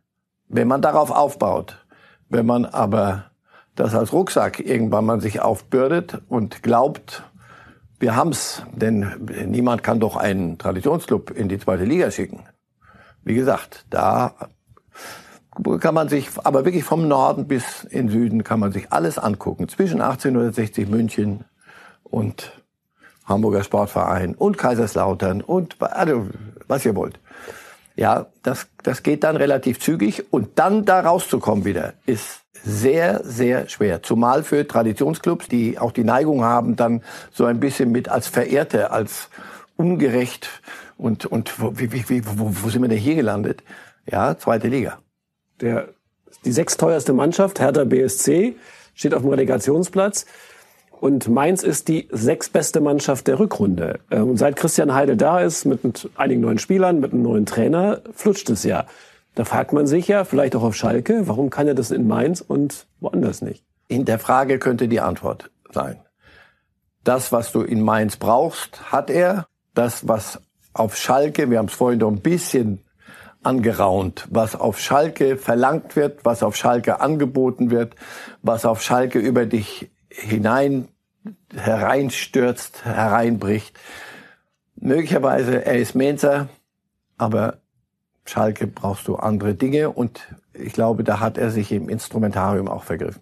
wenn 0.48 0.67
man 0.67 0.81
darauf 0.81 1.12
aufbaut. 1.12 1.86
Wenn 2.29 2.45
man 2.45 2.65
aber 2.65 3.31
das 3.75 3.96
als 3.96 4.13
Rucksack 4.13 4.60
irgendwann 4.60 5.06
mal 5.06 5.22
sich 5.22 5.42
aufbürdet 5.42 6.22
und 6.30 6.63
glaubt, 6.63 7.24
wir 8.00 8.15
haben's, 8.15 8.63
denn 8.72 9.30
niemand 9.48 9.82
kann 9.84 10.00
doch 10.00 10.18
einen 10.18 10.58
Traditionsclub 10.58 11.32
in 11.32 11.50
die 11.50 11.60
zweite 11.60 11.86
Liga 11.86 12.12
schicken. 12.12 12.44
Wie 13.24 13.36
gesagt, 13.36 13.86
da 13.89 14.34
kann 15.80 15.94
man 15.94 16.10
sich, 16.10 16.30
aber 16.44 16.65
wirklich 16.65 16.84
vom 16.84 17.08
Norden 17.08 17.48
bis 17.48 17.84
in 17.84 18.10
Süden 18.10 18.44
kann 18.44 18.60
man 18.60 18.72
sich 18.72 18.92
alles 18.92 19.18
angucken. 19.18 19.70
Zwischen 19.70 20.01
1860 20.01 20.89
München 20.89 21.46
und 22.03 22.62
Hamburger 23.25 23.63
Sportverein 23.63 24.36
und 24.36 24.58
Kaiserslautern 24.58 25.42
und 25.42 25.82
also, 25.82 26.27
was 26.68 26.86
ihr 26.86 26.96
wollt. 26.96 27.20
Ja, 27.96 28.27
das, 28.42 28.68
das 28.82 29.03
geht 29.03 29.24
dann 29.24 29.38
relativ 29.38 29.80
zügig 29.80 30.34
und 30.34 30.60
dann 30.60 30.84
da 30.84 31.01
rauszukommen 31.01 31.63
wieder 31.63 31.94
ist 32.06 32.42
sehr, 32.63 33.22
sehr 33.24 33.67
schwer. 33.67 34.01
Zumal 34.03 34.43
für 34.43 34.67
Traditionsclubs, 34.67 35.48
die 35.48 35.77
auch 35.79 35.91
die 35.91 36.03
Neigung 36.03 36.43
haben, 36.43 36.75
dann 36.75 37.01
so 37.32 37.46
ein 37.46 37.60
bisschen 37.60 37.91
mit 37.91 38.10
als 38.10 38.27
Verehrte, 38.27 38.91
als 38.91 39.29
ungerecht 39.75 40.50
und, 40.98 41.25
und 41.25 41.60
wo, 41.60 41.74
wie, 41.77 41.91
wie, 41.91 42.25
wo, 42.25 42.51
wo 42.51 42.70
sind 42.70 42.82
wir 42.82 42.89
denn 42.89 42.98
hier 42.98 43.15
gelandet? 43.15 43.63
Ja, 44.10 44.38
zweite 44.38 44.67
Liga. 44.67 45.00
Der, 45.62 45.89
die 46.46 46.51
sechsteuerste 46.51 47.13
Mannschaft, 47.13 47.60
Hertha 47.60 47.84
BSC, 47.84 48.55
steht 48.93 49.13
auf 49.13 49.22
dem 49.22 49.32
Relegationsplatz. 49.32 50.25
Und 51.03 51.27
Mainz 51.27 51.63
ist 51.63 51.89
die 51.89 52.08
sechstbeste 52.12 52.79
Mannschaft 52.79 53.27
der 53.27 53.38
Rückrunde. 53.39 54.00
Ähm, 54.10 54.29
und 54.29 54.38
seit 54.38 54.55
Christian 54.55 54.93
Heidel 54.93 55.17
da 55.17 55.41
ist, 55.41 55.65
mit 55.65 56.10
einigen 56.15 56.39
neuen 56.41 56.60
Spielern, 56.60 57.01
mit 57.01 57.12
einem 57.12 57.24
neuen 57.24 57.46
Trainer, 57.46 58.01
flutscht 58.13 58.50
es 58.50 58.63
ja. 58.63 58.86
Da 59.36 59.46
fragt 59.46 59.74
man 59.74 59.88
sich 59.88 60.08
ja, 60.08 60.25
vielleicht 60.25 60.56
auch 60.56 60.63
auf 60.63 60.75
Schalke, 60.75 61.28
warum 61.28 61.50
kann 61.50 61.68
er 61.68 61.74
das 61.74 61.92
in 61.92 62.08
Mainz 62.08 62.42
und 62.42 62.86
woanders 63.00 63.42
nicht? 63.42 63.63
In 63.88 64.06
der 64.06 64.20
Frage 64.20 64.60
könnte 64.60 64.88
die 64.88 65.02
Antwort 65.02 65.50
sein. 65.72 66.00
Das, 67.04 67.32
was 67.32 67.52
du 67.52 67.62
in 67.62 67.82
Mainz 67.82 68.17
brauchst, 68.17 68.91
hat 68.91 69.10
er. 69.10 69.48
Das, 69.74 70.08
was 70.08 70.39
auf 70.74 70.96
Schalke, 70.96 71.50
wir 71.50 71.58
haben 71.58 71.65
es 71.65 71.74
vorhin 71.74 72.00
noch 72.00 72.12
ein 72.12 72.22
bisschen 72.22 72.84
angeraunt, 73.41 74.28
was 74.30 74.56
auf 74.56 74.80
Schalke 74.80 75.36
verlangt 75.38 75.96
wird, 75.96 76.24
was 76.24 76.43
auf 76.43 76.56
Schalke 76.56 77.02
angeboten 77.02 77.72
wird, 77.72 77.96
was 78.41 78.65
auf 78.65 78.82
Schalke 78.82 79.19
über 79.19 79.46
dich 79.46 79.91
hinein 80.10 80.88
hereinstürzt, 81.56 82.86
hereinbricht. 82.86 83.78
Möglicherweise 84.76 85.65
er 85.65 85.78
ist 85.78 85.96
Menzer, 85.96 86.50
aber 87.17 87.58
Schalke 88.25 88.67
brauchst 88.67 89.07
du 89.07 89.15
andere 89.15 89.53
Dinge 89.53 89.89
und 89.89 90.33
ich 90.53 90.73
glaube, 90.73 91.03
da 91.03 91.19
hat 91.19 91.38
er 91.38 91.51
sich 91.51 91.71
im 91.71 91.89
Instrumentarium 91.89 92.67
auch 92.67 92.83
vergriffen. 92.83 93.21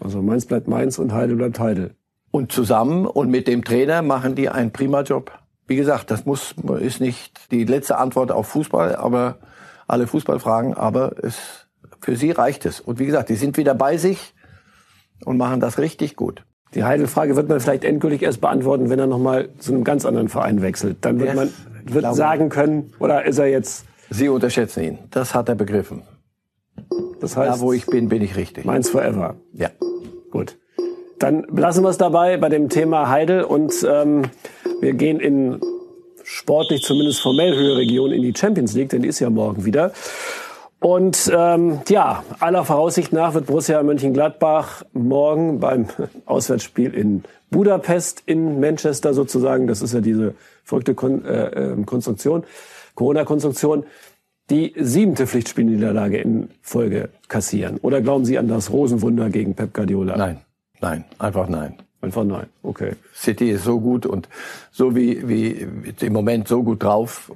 Also 0.00 0.22
Mainz 0.22 0.46
bleibt 0.46 0.68
Mainz 0.68 0.98
und 0.98 1.12
Heidel 1.12 1.36
bleibt 1.36 1.58
Heidel. 1.58 1.94
Und 2.30 2.52
zusammen 2.52 3.06
und 3.06 3.30
mit 3.30 3.46
dem 3.46 3.64
Trainer 3.64 4.02
machen 4.02 4.34
die 4.34 4.48
einen 4.48 4.72
prima 4.72 5.02
Job. 5.02 5.32
Wie 5.66 5.76
gesagt, 5.76 6.10
das 6.10 6.26
muss, 6.26 6.54
ist 6.80 7.00
nicht 7.00 7.50
die 7.52 7.64
letzte 7.64 7.96
Antwort 7.96 8.32
auf 8.32 8.48
Fußball, 8.48 8.96
aber 8.96 9.38
alle 9.86 10.06
Fußballfragen, 10.06 10.74
aber 10.74 11.14
es, 11.22 11.68
für 12.00 12.16
sie 12.16 12.32
reicht 12.32 12.66
es. 12.66 12.80
Und 12.80 12.98
wie 12.98 13.06
gesagt, 13.06 13.28
die 13.28 13.36
sind 13.36 13.56
wieder 13.56 13.74
bei 13.74 13.96
sich 13.96 14.34
und 15.24 15.36
machen 15.38 15.60
das 15.60 15.78
richtig 15.78 16.16
gut. 16.16 16.44
Die 16.74 16.84
Heidel-Frage 16.84 17.36
wird 17.36 17.48
man 17.48 17.60
vielleicht 17.60 17.84
endgültig 17.84 18.22
erst 18.22 18.40
beantworten, 18.40 18.90
wenn 18.90 18.98
er 18.98 19.06
nochmal 19.06 19.48
zu 19.58 19.72
einem 19.72 19.84
ganz 19.84 20.04
anderen 20.04 20.28
Verein 20.28 20.60
wechselt. 20.60 20.98
Dann 21.02 21.20
wird 21.20 21.34
man 21.34 21.50
wird 21.84 22.14
sagen 22.14 22.48
können, 22.48 22.92
oder 22.98 23.24
ist 23.24 23.38
er 23.38 23.46
jetzt... 23.46 23.86
Sie 24.10 24.28
unterschätzen 24.28 24.82
ihn. 24.82 24.98
Das 25.10 25.34
hat 25.34 25.48
er 25.48 25.54
begriffen. 25.54 26.02
Das 27.20 27.36
heißt... 27.36 27.56
Da, 27.56 27.60
wo 27.60 27.72
ich 27.72 27.86
bin, 27.86 28.08
bin 28.08 28.22
ich 28.22 28.36
richtig. 28.36 28.64
Meins 28.64 28.90
forever. 28.90 29.36
Ja. 29.52 29.70
Gut. 30.30 30.58
Dann 31.18 31.46
lassen 31.54 31.82
wir 31.82 31.90
es 31.90 31.98
dabei 31.98 32.36
bei 32.36 32.48
dem 32.48 32.68
Thema 32.68 33.08
Heidel 33.08 33.44
und 33.44 33.72
ähm, 33.88 34.22
wir 34.80 34.94
gehen 34.94 35.20
in 35.20 35.60
sportlich 36.24 36.82
zumindest 36.82 37.20
formell 37.20 37.54
höhere 37.54 37.78
Region 37.78 38.10
in 38.10 38.22
die 38.22 38.34
Champions 38.36 38.74
League, 38.74 38.88
denn 38.88 39.02
die 39.02 39.08
ist 39.08 39.20
ja 39.20 39.30
morgen 39.30 39.64
wieder. 39.64 39.92
Und 40.80 41.32
ähm, 41.34 41.80
ja, 41.88 42.24
aller 42.40 42.64
Voraussicht 42.64 43.12
nach 43.12 43.32
wird 43.32 43.46
Borussia 43.46 43.82
Mönchengladbach 43.82 44.82
morgen 44.92 45.60
beim 45.60 45.86
Auswärtsspiel 46.26 46.92
in 46.92 47.24
Budapest 47.50 48.22
in 48.26 48.60
Manchester 48.60 49.14
sozusagen, 49.14 49.66
das 49.66 49.80
ist 49.80 49.94
ja 49.94 50.00
diese 50.00 50.34
verrückte 50.62 50.94
Kon 50.94 51.24
äh, 51.24 51.46
ähm, 51.46 51.86
Konstruktion, 51.86 52.44
Corona-Konstruktion, 52.94 53.84
die 54.50 54.74
siebente 54.76 55.26
Pflichtspielniederlage 55.26 56.18
in 56.18 56.50
Folge 56.60 57.08
kassieren. 57.28 57.78
Oder 57.78 58.00
glauben 58.02 58.24
Sie 58.24 58.38
an 58.38 58.48
das 58.48 58.70
Rosenwunder 58.70 59.30
gegen 59.30 59.54
Pep 59.54 59.72
Guardiola? 59.72 60.16
Nein, 60.16 60.40
nein, 60.80 61.04
einfach 61.18 61.48
nein. 61.48 61.76
Einfach 62.04 62.24
nein. 62.24 62.48
Okay. 62.62 62.96
City 63.14 63.50
ist 63.50 63.64
so 63.64 63.80
gut 63.80 64.04
und 64.04 64.28
so 64.70 64.94
wie, 64.94 65.26
wie 65.26 65.66
im 66.00 66.12
Moment 66.12 66.48
so 66.48 66.62
gut 66.62 66.82
drauf, 66.82 67.32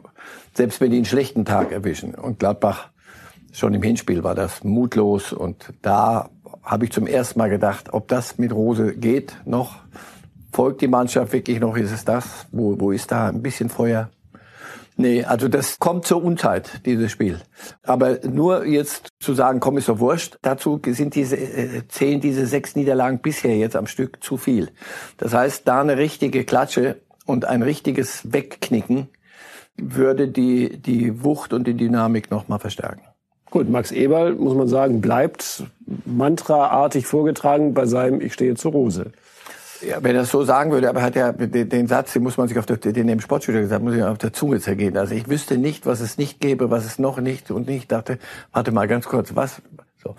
selbst 0.52 0.82
wenn 0.82 0.90
die 0.90 0.98
einen 0.98 1.06
schlechten 1.06 1.46
Tag 1.46 1.72
erwischen. 1.72 2.14
Und 2.14 2.38
Gladbach, 2.38 2.90
schon 3.50 3.72
im 3.72 3.82
Hinspiel 3.82 4.24
war 4.24 4.34
das 4.34 4.64
mutlos 4.64 5.32
und 5.32 5.72
da 5.80 6.28
habe 6.62 6.84
ich 6.84 6.92
zum 6.92 7.06
ersten 7.06 7.38
Mal 7.38 7.48
gedacht, 7.48 7.94
ob 7.94 8.08
das 8.08 8.36
mit 8.36 8.52
Rose 8.52 8.94
geht 8.94 9.34
noch. 9.46 9.76
Folgt 10.52 10.82
die 10.82 10.88
Mannschaft 10.88 11.32
wirklich 11.32 11.60
noch? 11.60 11.74
Ist 11.76 11.92
es 11.92 12.04
das? 12.04 12.46
Wo, 12.52 12.78
wo 12.78 12.90
ist 12.90 13.10
da 13.10 13.28
ein 13.28 13.40
bisschen 13.40 13.70
Feuer? 13.70 14.10
Nee, 15.00 15.22
also 15.22 15.46
das 15.46 15.78
kommt 15.78 16.06
zur 16.06 16.24
Unzeit, 16.24 16.84
dieses 16.84 17.12
Spiel. 17.12 17.40
Aber 17.84 18.18
nur 18.28 18.66
jetzt 18.66 19.10
zu 19.20 19.32
sagen, 19.32 19.60
komm, 19.60 19.78
ist 19.78 19.88
doch 19.88 20.00
wurscht, 20.00 20.38
dazu 20.42 20.80
sind 20.84 21.14
diese, 21.14 21.36
äh, 21.36 21.86
zählen 21.86 22.20
diese 22.20 22.46
sechs 22.46 22.74
Niederlagen 22.74 23.20
bisher 23.20 23.56
jetzt 23.56 23.76
am 23.76 23.86
Stück 23.86 24.24
zu 24.24 24.36
viel. 24.36 24.70
Das 25.16 25.34
heißt, 25.34 25.68
da 25.68 25.80
eine 25.80 25.98
richtige 25.98 26.42
Klatsche 26.42 27.00
und 27.26 27.44
ein 27.44 27.62
richtiges 27.62 28.32
Wegknicken 28.32 29.06
würde 29.76 30.26
die, 30.26 30.78
die 30.82 31.22
Wucht 31.22 31.52
und 31.52 31.68
die 31.68 31.74
Dynamik 31.74 32.32
nochmal 32.32 32.58
verstärken. 32.58 33.02
Gut, 33.50 33.70
Max 33.70 33.92
Eberl, 33.92 34.34
muss 34.34 34.56
man 34.56 34.66
sagen, 34.66 35.00
bleibt 35.00 35.62
mantraartig 36.06 37.06
vorgetragen 37.06 37.72
bei 37.72 37.86
seinem 37.86 38.20
Ich 38.20 38.34
stehe 38.34 38.56
zur 38.56 38.72
Rose. 38.72 39.12
Ja, 39.80 40.02
wenn 40.02 40.16
er 40.16 40.22
es 40.22 40.30
so 40.30 40.42
sagen 40.42 40.72
würde, 40.72 40.88
aber 40.88 41.02
hat 41.02 41.14
ja 41.14 41.32
den, 41.32 41.68
den 41.68 41.86
Satz, 41.86 42.12
den 42.12 42.22
muss 42.22 42.36
man 42.36 42.48
sich 42.48 42.58
auf 42.58 42.66
der, 42.66 42.78
den 42.78 43.08
im 43.08 43.20
Sportstudio 43.20 43.60
gesagt, 43.60 43.82
muss 43.82 43.94
ich 43.94 44.02
auf 44.02 44.18
der 44.18 44.32
Zunge 44.32 44.60
zergehen. 44.60 44.96
Also 44.96 45.14
ich 45.14 45.28
wüsste 45.28 45.56
nicht, 45.56 45.86
was 45.86 46.00
es 46.00 46.18
nicht 46.18 46.40
gäbe, 46.40 46.70
was 46.70 46.84
es 46.84 46.98
noch 46.98 47.20
nicht 47.20 47.50
und 47.50 47.68
nicht. 47.68 47.92
Dachte, 47.92 48.18
warte 48.52 48.72
mal 48.72 48.88
ganz 48.88 49.06
kurz, 49.06 49.36
was? 49.36 49.62
So. 50.02 50.16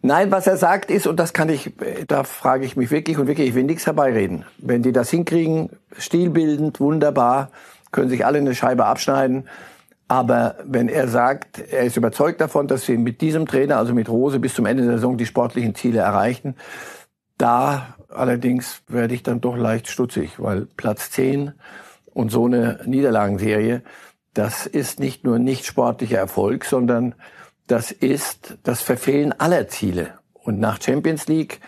Nein, 0.00 0.30
was 0.30 0.46
er 0.46 0.56
sagt 0.56 0.90
ist, 0.90 1.06
und 1.06 1.18
das 1.18 1.32
kann 1.32 1.48
ich, 1.48 1.72
da 2.06 2.22
frage 2.22 2.64
ich 2.64 2.76
mich 2.76 2.90
wirklich 2.90 3.18
und 3.18 3.26
wirklich, 3.26 3.48
ich 3.48 3.54
will 3.54 3.64
nichts 3.64 3.86
herbeireden. 3.86 4.44
Wenn 4.58 4.82
die 4.82 4.92
das 4.92 5.10
hinkriegen, 5.10 5.70
stilbildend, 5.98 6.78
wunderbar, 6.78 7.50
können 7.90 8.08
sich 8.08 8.24
alle 8.24 8.38
eine 8.38 8.54
Scheibe 8.54 8.84
abschneiden. 8.84 9.48
Aber 10.06 10.54
wenn 10.64 10.88
er 10.88 11.08
sagt, 11.08 11.58
er 11.58 11.82
ist 11.82 11.96
überzeugt 11.96 12.40
davon, 12.40 12.68
dass 12.68 12.86
sie 12.86 12.96
mit 12.96 13.20
diesem 13.20 13.46
Trainer, 13.46 13.76
also 13.76 13.92
mit 13.92 14.08
Rose, 14.08 14.38
bis 14.38 14.54
zum 14.54 14.66
Ende 14.66 14.84
der 14.84 14.94
Saison 14.94 15.18
die 15.18 15.26
sportlichen 15.26 15.74
Ziele 15.74 15.98
erreichen, 15.98 16.54
da 17.38 17.96
allerdings 18.08 18.82
werde 18.88 19.14
ich 19.14 19.22
dann 19.22 19.40
doch 19.40 19.56
leicht 19.56 19.88
stutzig, 19.88 20.34
weil 20.38 20.66
Platz 20.76 21.10
10 21.10 21.52
und 22.12 22.30
so 22.30 22.46
eine 22.46 22.80
Niederlagenserie, 22.84 23.82
das 24.34 24.66
ist 24.66 25.00
nicht 25.00 25.24
nur 25.24 25.38
nicht 25.38 25.64
sportlicher 25.66 26.18
Erfolg, 26.18 26.64
sondern 26.64 27.14
das 27.66 27.90
ist 27.90 28.58
das 28.62 28.82
Verfehlen 28.82 29.32
aller 29.38 29.68
Ziele. 29.68 30.18
Und 30.32 30.58
nach 30.58 30.80
Champions 30.80 31.28
League, 31.28 31.60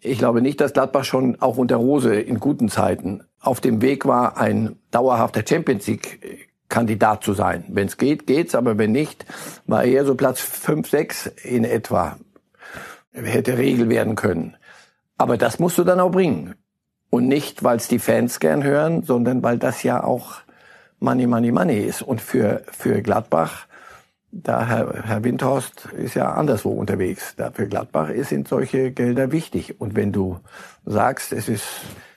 ich 0.00 0.18
glaube 0.18 0.42
nicht, 0.42 0.60
dass 0.60 0.72
Gladbach 0.72 1.04
schon 1.04 1.40
auch 1.40 1.56
unter 1.56 1.76
Rose 1.76 2.14
in 2.14 2.40
guten 2.40 2.68
Zeiten 2.68 3.24
auf 3.40 3.60
dem 3.60 3.82
Weg 3.82 4.06
war, 4.06 4.36
ein 4.36 4.76
dauerhafter 4.90 5.44
Champions 5.46 5.86
League 5.86 6.46
Kandidat 6.68 7.24
zu 7.24 7.32
sein. 7.32 7.64
Wenn 7.68 7.86
es 7.86 7.96
geht, 7.96 8.26
geht's, 8.26 8.54
aber 8.54 8.76
wenn 8.78 8.92
nicht, 8.92 9.24
war 9.66 9.84
eher 9.84 10.04
so 10.04 10.14
Platz 10.14 10.40
5, 10.40 10.88
6 10.88 11.26
in 11.44 11.64
etwa. 11.64 12.18
Hätte 13.12 13.56
Regel 13.56 13.88
werden 13.88 14.16
können. 14.16 14.57
Aber 15.18 15.36
das 15.36 15.58
musst 15.58 15.76
du 15.76 15.84
dann 15.84 16.00
auch 16.00 16.10
bringen. 16.10 16.54
Und 17.10 17.26
nicht, 17.26 17.64
weil 17.64 17.76
es 17.76 17.88
die 17.88 17.98
Fans 17.98 18.38
gern 18.40 18.62
hören, 18.62 19.02
sondern 19.02 19.42
weil 19.42 19.58
das 19.58 19.82
ja 19.82 20.02
auch 20.02 20.36
Money, 21.00 21.26
Money, 21.26 21.52
Money 21.52 21.78
ist. 21.78 22.02
Und 22.02 22.20
für, 22.20 22.62
für 22.70 23.02
Gladbach, 23.02 23.66
da 24.30 24.66
Herr, 24.66 25.02
Herr 25.04 25.24
Windhorst 25.24 25.86
ist 25.86 26.14
ja 26.14 26.32
anderswo 26.32 26.70
unterwegs. 26.70 27.34
Da 27.36 27.50
für 27.50 27.66
Gladbach 27.66 28.10
sind 28.22 28.46
solche 28.46 28.92
Gelder 28.92 29.32
wichtig. 29.32 29.80
Und 29.80 29.96
wenn 29.96 30.12
du 30.12 30.38
sagst, 30.84 31.32
es 31.32 31.48
ist, 31.48 31.66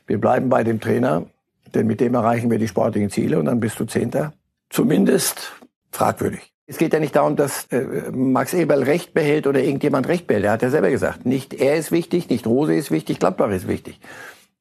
wir 0.08 0.20
bleiben 0.20 0.50
bei 0.50 0.64
dem 0.64 0.80
Trainer, 0.80 1.26
denn 1.74 1.88
mit 1.88 2.02
dem 2.02 2.14
erreichen 2.14 2.52
wir 2.52 2.60
die 2.60 2.68
sportlichen 2.68 3.10
Ziele 3.10 3.40
und 3.40 3.46
dann 3.46 3.60
bist 3.62 3.80
du 3.80 3.86
Zehnter, 3.86 4.34
zumindest 4.70 5.54
fragwürdig. 5.92 6.51
Es 6.68 6.78
geht 6.78 6.94
ja 6.94 7.00
nicht 7.00 7.16
darum, 7.16 7.36
dass 7.36 7.66
äh, 7.66 8.12
Max 8.12 8.54
Eberl 8.54 8.84
Recht 8.84 9.14
behält 9.14 9.48
oder 9.48 9.62
irgendjemand 9.62 10.08
Recht 10.08 10.28
behält. 10.28 10.46
Er 10.46 10.52
hat 10.52 10.62
ja 10.62 10.70
selber 10.70 10.90
gesagt, 10.90 11.26
nicht 11.26 11.54
er 11.54 11.76
ist 11.76 11.92
wichtig, 11.92 12.30
nicht 12.30 12.48
Rose 12.48 12.74
ist 12.74 12.92
wichtig, 12.92 13.20
Gladbach 13.20 13.50
ist 13.50 13.68
wichtig. 13.68 14.00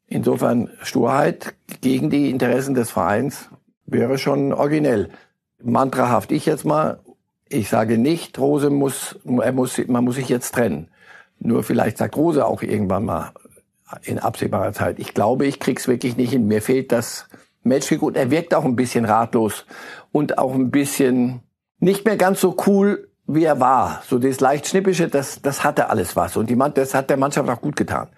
Insofern 0.09 0.71
Sturheit 0.83 1.55
gegen 1.81 2.11
die 2.11 2.31
Interessen 2.31 2.75
des 2.75 2.91
Vereins 2.91 3.49
wäre 3.87 4.19
schon 4.19 4.53
originell. 4.53 5.11
Mantrahaft 5.63 6.33
ich 6.33 6.47
jetzt 6.47 6.65
mal, 6.65 6.99
ich 7.49 7.69
sage 7.69 7.97
nicht, 7.97 8.39
Rose 8.39 8.71
muss, 8.71 9.19
er 9.25 9.53
muss, 9.53 9.81
man 9.87 10.05
muss 10.05 10.17
sich 10.17 10.29
jetzt 10.29 10.53
trennen. 10.53 10.89
Nur 11.39 11.63
vielleicht 11.63 11.99
sagt 11.99 12.17
Rose 12.17 12.45
auch 12.45 12.63
irgendwann 12.63 13.05
mal 13.05 13.33
in 14.03 14.19
absehbarer 14.19 14.73
Zeit. 14.73 14.99
Ich 14.99 15.15
glaube, 15.15 15.47
ich 15.47 15.61
krieg's 15.61 15.89
wirklich 15.89 16.17
nicht 16.17 16.31
hin. 16.31 16.47
Mir 16.47 16.63
fehlt 16.63 16.93
das 16.93 17.29
Matchkick 17.63 18.03
und 18.03 18.17
er 18.17 18.31
wirkt 18.31 18.55
auch 18.55 18.65
ein 18.65 18.77
bisschen 18.77 19.05
ratlos 19.05 19.67
und 20.13 20.39
auch 20.39 20.55
ein 20.55 20.71
bisschen 20.71 21.41
nicht 21.81 22.05
mehr 22.05 22.17
ganz 22.17 22.41
so 22.41 22.57
cool, 22.67 23.09
wie 23.27 23.45
er 23.45 23.59
war. 23.61 24.03
So 24.07 24.19
das 24.19 24.41
leicht 24.41 24.69
schnippische, 24.69 25.09
das, 25.09 25.43
das 25.43 25.65
hatte 25.65 25.89
alles 25.91 26.17
was. 26.17 26.37
Und 26.37 26.51
die 26.51 26.57
Mann, 26.57 26.75
das 26.75 26.95
hat 26.95 27.11
der 27.11 27.17
Mannschaft 27.17 27.49
auch 27.49 27.61
gut 27.61 27.77
getan. 27.77 28.09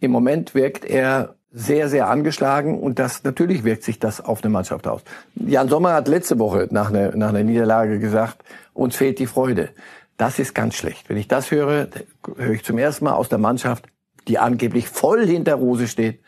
Im 0.00 0.10
Moment 0.10 0.54
wirkt 0.54 0.84
er 0.84 1.36
sehr, 1.50 1.88
sehr 1.88 2.08
angeschlagen 2.08 2.80
und 2.80 2.98
das 2.98 3.22
natürlich 3.22 3.62
wirkt 3.62 3.84
sich 3.84 4.00
das 4.00 4.20
auf 4.20 4.42
eine 4.42 4.50
Mannschaft 4.50 4.88
aus. 4.88 5.02
Jan 5.36 5.68
Sommer 5.68 5.92
hat 5.92 6.08
letzte 6.08 6.38
Woche 6.40 6.66
nach 6.70 6.90
einer, 6.90 7.14
nach 7.14 7.28
einer 7.28 7.44
Niederlage 7.44 8.00
gesagt, 8.00 8.42
uns 8.72 8.96
fehlt 8.96 9.20
die 9.20 9.26
Freude. 9.26 9.70
Das 10.16 10.40
ist 10.40 10.54
ganz 10.54 10.74
schlecht. 10.74 11.08
Wenn 11.08 11.16
ich 11.16 11.28
das 11.28 11.52
höre, 11.52 11.88
höre 12.36 12.52
ich 12.52 12.64
zum 12.64 12.78
ersten 12.78 13.04
Mal 13.04 13.14
aus 13.14 13.28
der 13.28 13.38
Mannschaft, 13.38 13.86
die 14.26 14.38
angeblich 14.38 14.88
voll 14.88 15.26
hinter 15.26 15.54
Rose 15.54 15.86
steht. 15.86 16.20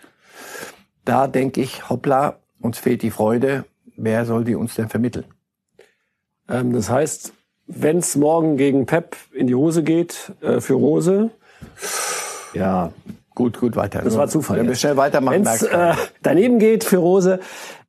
Da 1.05 1.27
denke 1.27 1.61
ich, 1.61 1.89
hoppla, 1.89 2.37
uns 2.61 2.79
fehlt 2.79 3.03
die 3.03 3.11
Freude. 3.11 3.65
Wer 3.97 4.27
soll 4.27 4.45
die 4.45 4.55
uns 4.55 4.75
denn 4.75 4.89
vermitteln? 4.89 5.25
Ähm, 6.49 6.73
das 6.73 6.91
heißt, 6.91 7.33
wenn 7.67 7.99
es 7.99 8.17
morgen 8.17 8.57
gegen 8.57 8.87
Pep 8.87 9.17
in 9.33 9.47
die 9.47 9.55
Hose 9.55 9.83
geht 9.83 10.33
äh, 10.41 10.61
für 10.61 10.75
Rose, 10.75 11.31
ja, 12.55 12.93
gut, 13.35 13.59
gut 13.59 13.77
weiter. 13.77 14.03
Das 14.03 14.17
war 14.17 14.29
Zufall. 14.29 14.59
Wenn 14.59 14.69
wir 14.69 14.75
schnell 14.75 14.97
weitermachen. 14.97 15.45
Wenn 15.45 15.53
es 15.53 15.63
äh, 15.63 15.95
daneben 16.23 16.59
geht 16.59 16.85
für 16.85 16.99
Rose, 16.99 17.41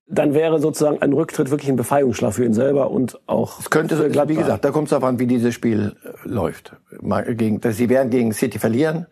dann 0.08 0.34
wäre 0.34 0.60
sozusagen 0.60 1.02
ein 1.02 1.14
Rücktritt 1.14 1.52
wirklich 1.52 1.70
ein 1.70 1.76
Befreiungsschlag 1.76 2.34
für 2.34 2.46
ihn 2.46 2.54
selber 2.54 2.92
und 2.92 3.20
auch. 3.28 3.60
Es 3.60 3.70
könnte, 3.70 3.98
für 3.98 4.30
wie 4.30 4.36
gesagt, 4.36 4.64
da 4.64 4.72
kommt 4.72 4.88
es 4.88 4.90
darauf 4.92 5.04
an, 5.04 5.20
wie 5.20 5.28
dieses 5.28 5.54
Spiel 5.54 5.96
äh, 6.04 6.28
läuft. 6.28 6.76
Gegen, 7.28 7.62
sie 7.72 7.90
werden 7.90 8.10
gegen 8.10 8.32
City 8.32 8.60
verlieren. 8.60 9.08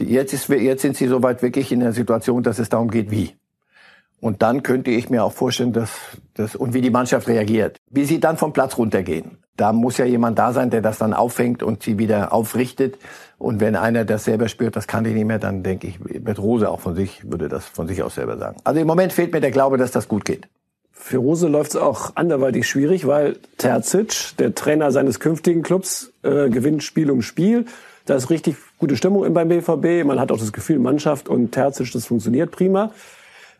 Jetzt, 0.00 0.32
ist, 0.32 0.48
jetzt 0.48 0.82
sind 0.82 0.96
sie 0.96 1.06
soweit 1.06 1.42
wirklich 1.42 1.70
in 1.70 1.80
der 1.80 1.92
Situation, 1.92 2.42
dass 2.42 2.58
es 2.58 2.68
darum 2.68 2.90
geht, 2.90 3.10
wie. 3.10 3.34
Und 4.22 4.40
dann 4.40 4.62
könnte 4.62 4.92
ich 4.92 5.10
mir 5.10 5.24
auch 5.24 5.32
vorstellen, 5.32 5.72
dass 5.72 5.90
das 6.34 6.54
und 6.54 6.74
wie 6.74 6.80
die 6.80 6.90
Mannschaft 6.90 7.26
reagiert, 7.26 7.78
wie 7.90 8.04
sie 8.04 8.20
dann 8.20 8.36
vom 8.36 8.52
Platz 8.52 8.78
runtergehen. 8.78 9.38
Da 9.56 9.72
muss 9.72 9.98
ja 9.98 10.04
jemand 10.04 10.38
da 10.38 10.52
sein, 10.52 10.70
der 10.70 10.80
das 10.80 10.98
dann 10.98 11.12
auffängt 11.12 11.64
und 11.64 11.82
sie 11.82 11.98
wieder 11.98 12.32
aufrichtet. 12.32 12.98
Und 13.36 13.58
wenn 13.58 13.74
einer 13.74 14.04
das 14.04 14.24
selber 14.24 14.46
spürt, 14.46 14.76
das 14.76 14.86
kann 14.86 15.04
ich 15.06 15.14
nicht 15.14 15.24
mehr, 15.24 15.40
dann 15.40 15.64
denke 15.64 15.88
ich, 15.88 15.98
wird 16.00 16.38
Rose 16.38 16.70
auch 16.70 16.78
von 16.78 16.94
sich, 16.94 17.28
würde 17.28 17.48
das 17.48 17.66
von 17.66 17.88
sich 17.88 18.04
aus 18.04 18.14
selber 18.14 18.38
sagen. 18.38 18.58
Also 18.62 18.78
im 18.80 18.86
Moment 18.86 19.12
fehlt 19.12 19.32
mir 19.32 19.40
der 19.40 19.50
Glaube, 19.50 19.76
dass 19.76 19.90
das 19.90 20.06
gut 20.06 20.24
geht. 20.24 20.46
Für 20.92 21.18
Rose 21.18 21.48
läuft 21.48 21.72
es 21.72 21.76
auch 21.76 22.14
anderweitig 22.14 22.68
schwierig, 22.68 23.08
weil 23.08 23.38
Terzic, 23.58 24.36
der 24.38 24.54
Trainer 24.54 24.92
seines 24.92 25.18
künftigen 25.18 25.62
Clubs, 25.62 26.12
äh, 26.22 26.48
gewinnt 26.48 26.84
Spiel 26.84 27.10
um 27.10 27.22
Spiel. 27.22 27.64
Da 28.04 28.14
ist 28.14 28.30
richtig 28.30 28.54
gute 28.78 28.96
Stimmung 28.96 29.34
beim 29.34 29.48
BVB. 29.48 30.06
Man 30.06 30.20
hat 30.20 30.30
auch 30.30 30.38
das 30.38 30.52
Gefühl, 30.52 30.78
Mannschaft 30.78 31.28
und 31.28 31.50
Terzic, 31.50 31.90
das 31.90 32.06
funktioniert 32.06 32.52
prima. 32.52 32.92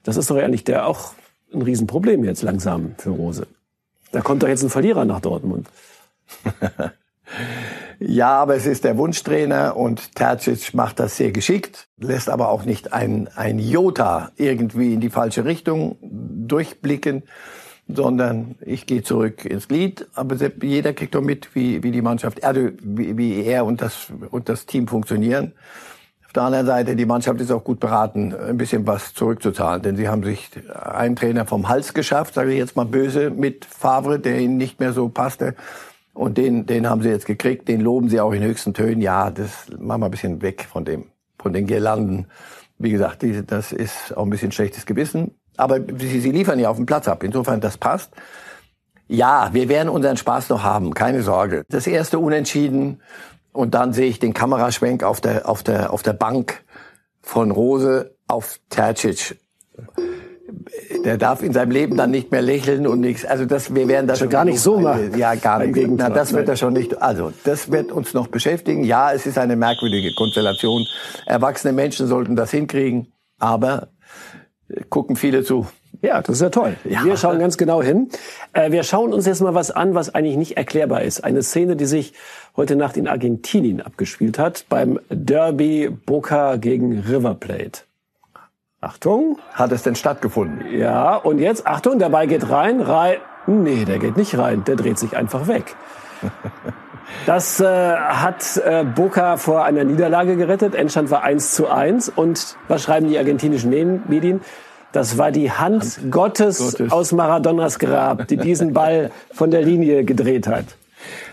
Das 0.02 0.16
ist 0.16 0.30
doch 0.30 0.36
ehrlich 0.36 0.64
der 0.64 0.86
auch 0.86 1.14
ein 1.52 1.62
Riesenproblem 1.62 2.24
jetzt 2.24 2.42
langsam 2.42 2.94
für 2.98 3.10
Rose. 3.10 3.46
Da 4.10 4.20
kommt 4.20 4.42
doch 4.42 4.48
jetzt 4.48 4.62
ein 4.62 4.70
Verlierer 4.70 5.04
nach 5.04 5.20
Dortmund. 5.20 5.68
ja, 7.98 8.30
aber 8.30 8.56
es 8.56 8.66
ist 8.66 8.84
der 8.84 8.96
Wunschtrainer 8.98 9.76
und 9.76 10.14
Terzic 10.14 10.74
macht 10.74 11.00
das 11.00 11.16
sehr 11.16 11.32
geschickt, 11.32 11.88
lässt 11.98 12.28
aber 12.28 12.48
auch 12.48 12.64
nicht 12.64 12.92
ein, 12.92 13.28
ein 13.34 13.58
Jota 13.58 14.30
irgendwie 14.36 14.94
in 14.94 15.00
die 15.00 15.10
falsche 15.10 15.44
Richtung 15.44 15.96
durchblicken, 16.00 17.22
sondern 17.88 18.56
ich 18.60 18.86
gehe 18.86 19.02
zurück 19.02 19.44
ins 19.44 19.68
Glied. 19.68 20.06
Aber 20.14 20.36
jeder 20.62 20.92
kriegt 20.92 21.14
doch 21.14 21.22
mit, 21.22 21.54
wie, 21.54 21.82
wie 21.82 21.90
die 21.90 22.02
Mannschaft, 22.02 22.44
also 22.44 22.68
wie, 22.82 23.16
wie 23.16 23.44
er 23.44 23.64
und 23.64 23.80
das, 23.80 24.08
und 24.30 24.48
das 24.48 24.66
Team 24.66 24.88
funktionieren. 24.88 25.52
Auf 26.32 26.34
der 26.34 26.44
anderen 26.44 26.64
Seite, 26.64 26.96
die 26.96 27.04
Mannschaft 27.04 27.42
ist 27.42 27.50
auch 27.50 27.62
gut 27.62 27.78
beraten, 27.78 28.34
ein 28.34 28.56
bisschen 28.56 28.86
was 28.86 29.12
zurückzuzahlen, 29.12 29.82
denn 29.82 29.96
sie 29.96 30.08
haben 30.08 30.22
sich 30.22 30.48
einen 30.72 31.14
Trainer 31.14 31.44
vom 31.44 31.68
Hals 31.68 31.92
geschafft, 31.92 32.32
sage 32.32 32.52
ich 32.52 32.56
jetzt 32.56 32.74
mal 32.74 32.86
böse, 32.86 33.28
mit 33.28 33.66
Favre, 33.66 34.18
der 34.18 34.38
ihnen 34.38 34.56
nicht 34.56 34.80
mehr 34.80 34.94
so 34.94 35.10
passte. 35.10 35.54
Und 36.14 36.38
den, 36.38 36.64
den 36.64 36.88
haben 36.88 37.02
sie 37.02 37.10
jetzt 37.10 37.26
gekriegt, 37.26 37.68
den 37.68 37.82
loben 37.82 38.08
sie 38.08 38.18
auch 38.18 38.32
in 38.32 38.42
höchsten 38.42 38.72
Tönen. 38.72 39.02
Ja, 39.02 39.30
das 39.30 39.66
machen 39.78 40.00
wir 40.00 40.06
ein 40.06 40.10
bisschen 40.10 40.40
weg 40.40 40.66
von 40.72 40.86
dem, 40.86 41.08
von 41.38 41.52
den 41.52 41.66
Girlanden. 41.66 42.28
Wie 42.78 42.92
gesagt, 42.92 43.20
die, 43.20 43.44
das 43.44 43.70
ist 43.70 44.16
auch 44.16 44.22
ein 44.24 44.30
bisschen 44.30 44.52
schlechtes 44.52 44.86
Gewissen. 44.86 45.32
Aber 45.58 45.80
sie, 45.98 46.18
sie 46.20 46.32
liefern 46.32 46.58
ja 46.58 46.70
auf 46.70 46.78
dem 46.78 46.86
Platz 46.86 47.08
ab. 47.08 47.24
Insofern, 47.24 47.60
das 47.60 47.76
passt. 47.76 48.10
Ja, 49.06 49.50
wir 49.52 49.68
werden 49.68 49.90
unseren 49.90 50.16
Spaß 50.16 50.48
noch 50.48 50.62
haben, 50.62 50.94
keine 50.94 51.22
Sorge. 51.22 51.64
Das 51.68 51.86
erste 51.86 52.18
Unentschieden 52.18 53.02
und 53.52 53.74
dann 53.74 53.92
sehe 53.92 54.08
ich 54.08 54.18
den 54.18 54.34
Kameraschwenk 54.34 55.02
auf 55.04 55.20
der, 55.20 55.48
auf 55.48 55.62
der, 55.62 55.92
auf 55.92 56.02
der 56.02 56.14
Bank 56.14 56.62
von 57.20 57.50
Rose 57.50 58.14
auf 58.26 58.58
Tercic. 58.70 59.38
Der 61.04 61.18
darf 61.18 61.42
in 61.42 61.52
seinem 61.52 61.70
Leben 61.70 61.96
dann 61.96 62.10
nicht 62.10 62.30
mehr 62.30 62.42
lächeln 62.42 62.86
und 62.86 63.00
nichts. 63.00 63.24
Also 63.24 63.44
das, 63.46 63.74
wir 63.74 63.88
werden 63.88 64.06
das 64.06 64.18
schon 64.18 64.28
gar 64.28 64.44
nicht 64.44 64.60
so 64.60 64.78
machen. 64.78 65.16
Ja, 65.16 65.34
gar 65.34 65.64
nicht. 65.64 65.88
Na, 65.88 66.10
das 66.10 66.32
wird 66.32 66.48
er 66.48 66.56
schon 66.56 66.72
nicht. 66.72 67.00
Also 67.00 67.32
das 67.44 67.70
wird 67.70 67.90
uns 67.90 68.14
noch 68.14 68.28
beschäftigen. 68.28 68.84
Ja, 68.84 69.12
es 69.12 69.26
ist 69.26 69.38
eine 69.38 69.56
merkwürdige 69.56 70.14
Konstellation. 70.14 70.86
Erwachsene 71.26 71.72
Menschen 71.72 72.06
sollten 72.06 72.36
das 72.36 72.50
hinkriegen, 72.50 73.12
aber 73.38 73.88
gucken 74.88 75.16
viele 75.16 75.44
zu. 75.44 75.66
Ja, 76.02 76.20
das 76.20 76.36
ist 76.36 76.42
ja 76.42 76.50
toll. 76.50 76.76
Ja. 76.84 77.04
Wir 77.04 77.16
schauen 77.16 77.38
ganz 77.38 77.56
genau 77.56 77.80
hin. 77.80 78.08
Äh, 78.52 78.72
wir 78.72 78.82
schauen 78.82 79.12
uns 79.12 79.24
jetzt 79.24 79.40
mal 79.40 79.54
was 79.54 79.70
an, 79.70 79.94
was 79.94 80.12
eigentlich 80.12 80.36
nicht 80.36 80.56
erklärbar 80.56 81.02
ist. 81.02 81.22
Eine 81.22 81.42
Szene, 81.42 81.76
die 81.76 81.86
sich 81.86 82.12
heute 82.56 82.74
Nacht 82.74 82.96
in 82.96 83.06
Argentinien 83.06 83.80
abgespielt 83.80 84.36
hat, 84.36 84.66
beim 84.68 84.98
Derby 85.08 85.88
Boca 85.88 86.56
gegen 86.56 86.98
River 86.98 87.34
Plate. 87.34 87.82
Achtung. 88.80 89.38
Hat 89.52 89.70
es 89.70 89.84
denn 89.84 89.94
stattgefunden? 89.94 90.76
Ja, 90.76 91.14
und 91.14 91.38
jetzt, 91.38 91.68
Achtung, 91.68 92.00
der 92.00 92.08
Ball 92.08 92.26
geht 92.26 92.50
rein, 92.50 92.80
rein. 92.80 93.18
Nee, 93.46 93.84
der 93.84 94.00
geht 94.00 94.16
nicht 94.16 94.36
rein, 94.36 94.64
der 94.64 94.74
dreht 94.74 94.98
sich 94.98 95.16
einfach 95.16 95.46
weg. 95.46 95.76
Das 97.26 97.60
äh, 97.60 97.66
hat 97.66 98.56
äh, 98.64 98.84
Boca 98.84 99.36
vor 99.36 99.64
einer 99.64 99.84
Niederlage 99.84 100.36
gerettet. 100.36 100.74
Endstand 100.74 101.10
war 101.10 101.22
1 101.22 101.52
zu 101.52 101.68
1. 101.68 102.08
Und 102.08 102.56
was 102.68 102.84
schreiben 102.84 103.08
die 103.08 103.18
argentinischen 103.18 103.70
Medien? 103.70 104.40
Das 104.92 105.18
war 105.18 105.32
die 105.32 105.50
Hand, 105.50 105.82
Hand 105.82 106.10
Gottes, 106.10 106.58
Gottes, 106.58 106.92
aus 106.92 107.12
Maradonas 107.12 107.78
Grab, 107.78 108.28
die 108.28 108.36
diesen 108.36 108.72
Ball 108.72 109.10
von 109.32 109.50
der 109.50 109.62
Linie 109.62 110.04
gedreht 110.04 110.46
hat. 110.46 110.76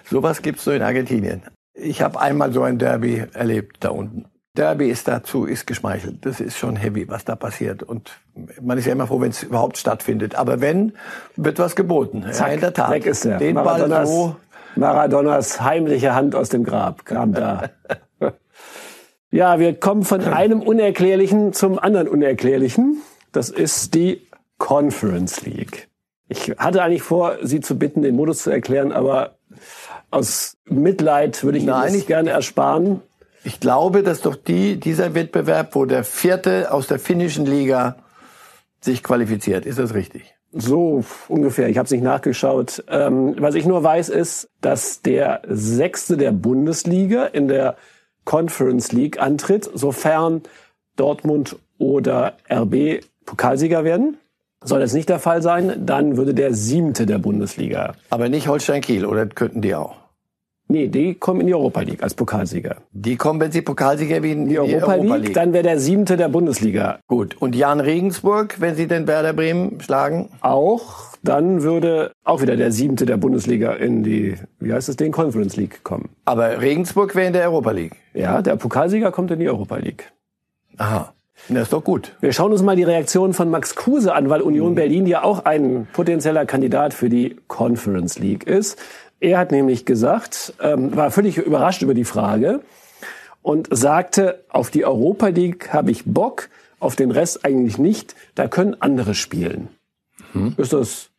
Sowas 0.09 0.41
gibt's 0.41 0.65
nur 0.65 0.75
in 0.75 0.81
Argentinien. 0.81 1.43
Ich 1.73 2.01
habe 2.01 2.19
einmal 2.19 2.51
so 2.51 2.63
ein 2.63 2.77
Derby 2.77 3.25
erlebt 3.33 3.77
da 3.81 3.89
unten. 3.89 4.25
Derby 4.55 4.89
ist 4.89 5.07
dazu, 5.07 5.45
ist 5.45 5.67
geschmeichelt. 5.67 6.25
Das 6.25 6.41
ist 6.41 6.57
schon 6.57 6.75
heavy, 6.75 7.07
was 7.07 7.23
da 7.23 7.35
passiert. 7.35 7.83
Und 7.83 8.11
man 8.61 8.77
ist 8.77 8.85
ja 8.85 8.91
immer 8.91 9.07
froh, 9.07 9.21
wenn 9.21 9.29
es 9.29 9.43
überhaupt 9.43 9.77
stattfindet. 9.77 10.35
Aber 10.35 10.59
wenn, 10.59 10.93
wird 11.35 11.59
was 11.59 11.75
geboten. 11.75 12.25
Zack, 12.31 12.47
ja, 12.47 12.53
in 12.55 12.59
der 12.59 12.73
Tat. 12.73 12.91
Weg 12.91 13.05
ist 13.05 13.25
er. 13.25 13.37
Den 13.37 13.55
Maradonas, 13.55 13.89
Ball 13.89 14.05
so. 14.07 14.35
Maradonas 14.75 15.61
heimliche 15.61 16.15
Hand 16.15 16.35
aus 16.35 16.49
dem 16.49 16.63
Grab 16.63 17.05
kam 17.05 17.33
da. 17.33 17.69
ja, 19.31 19.59
wir 19.59 19.79
kommen 19.79 20.03
von 20.03 20.21
einem 20.25 20.61
Unerklärlichen 20.61 21.53
zum 21.53 21.79
anderen 21.79 22.07
Unerklärlichen. 22.07 23.01
Das 23.31 23.49
ist 23.49 23.93
die 23.93 24.27
Conference 24.57 25.41
League. 25.41 25.87
Ich 26.27 26.51
hatte 26.57 26.83
eigentlich 26.83 27.01
vor, 27.01 27.37
Sie 27.41 27.59
zu 27.59 27.77
bitten, 27.77 28.01
den 28.01 28.15
Modus 28.15 28.43
zu 28.43 28.51
erklären, 28.51 28.91
aber 28.91 29.35
aus 30.11 30.57
Mitleid 30.65 31.43
würde 31.43 31.57
ich 31.57 31.63
Ihnen 31.63 31.73
das 31.73 32.05
gerne 32.05 32.29
ersparen. 32.29 33.01
Ich 33.43 33.59
glaube, 33.59 34.03
dass 34.03 34.21
doch 34.21 34.35
die, 34.35 34.79
dieser 34.79 35.15
Wettbewerb, 35.15 35.73
wo 35.75 35.85
der 35.85 36.03
Vierte 36.03 36.71
aus 36.71 36.87
der 36.87 36.99
finnischen 36.99 37.45
Liga 37.45 37.95
sich 38.81 39.01
qualifiziert. 39.01 39.65
Ist 39.65 39.79
das 39.79 39.93
richtig? 39.93 40.35
So 40.51 41.03
ungefähr. 41.27 41.69
Ich 41.69 41.77
habe 41.77 41.85
es 41.85 41.91
nicht 41.91 42.03
nachgeschaut. 42.03 42.83
Ähm, 42.89 43.35
was 43.37 43.55
ich 43.55 43.65
nur 43.65 43.83
weiß, 43.83 44.09
ist, 44.09 44.49
dass 44.61 45.01
der 45.01 45.41
Sechste 45.47 46.17
der 46.17 46.31
Bundesliga 46.31 47.25
in 47.25 47.47
der 47.47 47.75
Conference 48.25 48.91
League 48.91 49.19
antritt, 49.21 49.69
sofern 49.73 50.41
Dortmund 50.95 51.55
oder 51.77 52.37
RB 52.51 53.01
Pokalsieger 53.29 53.83
werden. 53.83 54.17
Soll 54.63 54.79
das 54.79 54.93
nicht 54.93 55.07
der 55.07 55.19
Fall 55.19 55.43
sein, 55.43 55.85
dann 55.85 56.17
würde 56.17 56.33
der 56.33 56.53
Siebte 56.55 57.05
der 57.05 57.19
Bundesliga. 57.19 57.93
Aber 58.09 58.27
nicht 58.27 58.47
Holstein 58.47 58.81
Kiel, 58.81 59.05
oder 59.05 59.27
könnten 59.27 59.61
die 59.61 59.75
auch? 59.75 59.95
Nee, 60.67 60.87
die 60.87 61.13
kommen 61.13 61.41
in 61.41 61.47
die 61.47 61.53
Europa 61.53 61.81
League 61.81 62.01
als 62.01 62.15
Pokalsieger. 62.15 62.77
Die 62.91 63.17
kommen, 63.17 63.39
wenn 63.39 63.51
sie 63.51 63.61
Pokalsieger 63.61 64.23
werden, 64.23 64.43
in 64.43 64.49
die, 64.49 64.59
Europa, 64.59 64.93
Europa 64.93 65.15
League, 65.15 65.25
League, 65.25 65.33
dann 65.35 65.53
wäre 65.53 65.63
der 65.63 65.79
siebte 65.79 66.17
der 66.17 66.29
Bundesliga. 66.29 66.99
Gut. 67.07 67.37
Und 67.39 67.55
Jan 67.55 67.79
Regensburg, 67.79 68.59
wenn 68.59 68.75
sie 68.75 68.87
den 68.87 69.07
Werder 69.07 69.33
Bremen 69.33 69.79
schlagen? 69.79 70.29
Auch. 70.41 71.15
Dann 71.23 71.61
würde 71.61 72.11
auch 72.23 72.41
wieder 72.41 72.55
der 72.55 72.71
siebte 72.71 73.05
der 73.05 73.17
Bundesliga 73.17 73.73
in 73.73 74.03
die, 74.03 74.35
wie 74.59 74.73
heißt 74.73 74.89
es, 74.89 74.95
den 74.95 75.11
Conference 75.11 75.55
League 75.55 75.83
kommen. 75.83 76.09
Aber 76.25 76.61
Regensburg 76.61 77.15
wäre 77.15 77.27
in 77.27 77.33
der 77.33 77.43
Europa 77.43 77.71
League? 77.71 77.95
Ja, 78.13 78.41
der 78.41 78.55
Pokalsieger 78.55 79.11
kommt 79.11 79.31
in 79.31 79.39
die 79.39 79.49
Europa 79.49 79.77
League. 79.77 80.11
Aha. 80.77 81.13
Das 81.47 81.63
ist 81.63 81.73
doch 81.73 81.83
gut. 81.83 82.15
Wir 82.19 82.33
schauen 82.33 82.51
uns 82.51 82.61
mal 82.61 82.75
die 82.75 82.83
Reaktion 82.83 83.33
von 83.33 83.49
Max 83.49 83.75
Kruse 83.75 84.13
an, 84.13 84.29
weil 84.29 84.41
Union 84.41 84.71
mhm. 84.71 84.75
Berlin 84.75 85.07
ja 85.07 85.23
auch 85.23 85.45
ein 85.45 85.87
potenzieller 85.93 86.45
Kandidat 86.45 86.93
für 86.93 87.09
die 87.09 87.37
Conference 87.47 88.19
League 88.19 88.45
ist. 88.45 88.77
Er 89.19 89.37
hat 89.37 89.51
nämlich 89.51 89.85
gesagt, 89.85 90.53
ähm, 90.61 90.95
war 90.95 91.11
völlig 91.11 91.37
überrascht 91.37 91.81
über 91.81 91.93
die 91.93 92.05
Frage 92.05 92.61
und 93.41 93.67
sagte, 93.71 94.43
auf 94.49 94.69
die 94.69 94.85
Europa 94.85 95.27
League 95.27 95.73
habe 95.73 95.91
ich 95.91 96.05
Bock, 96.05 96.49
auf 96.79 96.95
den 96.95 97.11
Rest 97.11 97.45
eigentlich 97.45 97.77
nicht. 97.77 98.15
Da 98.35 98.47
können 98.47 98.75
andere 98.79 99.13
spielen. 99.13 99.69
Hm. 100.33 100.53
Ist 100.57 100.73
das 100.73 101.09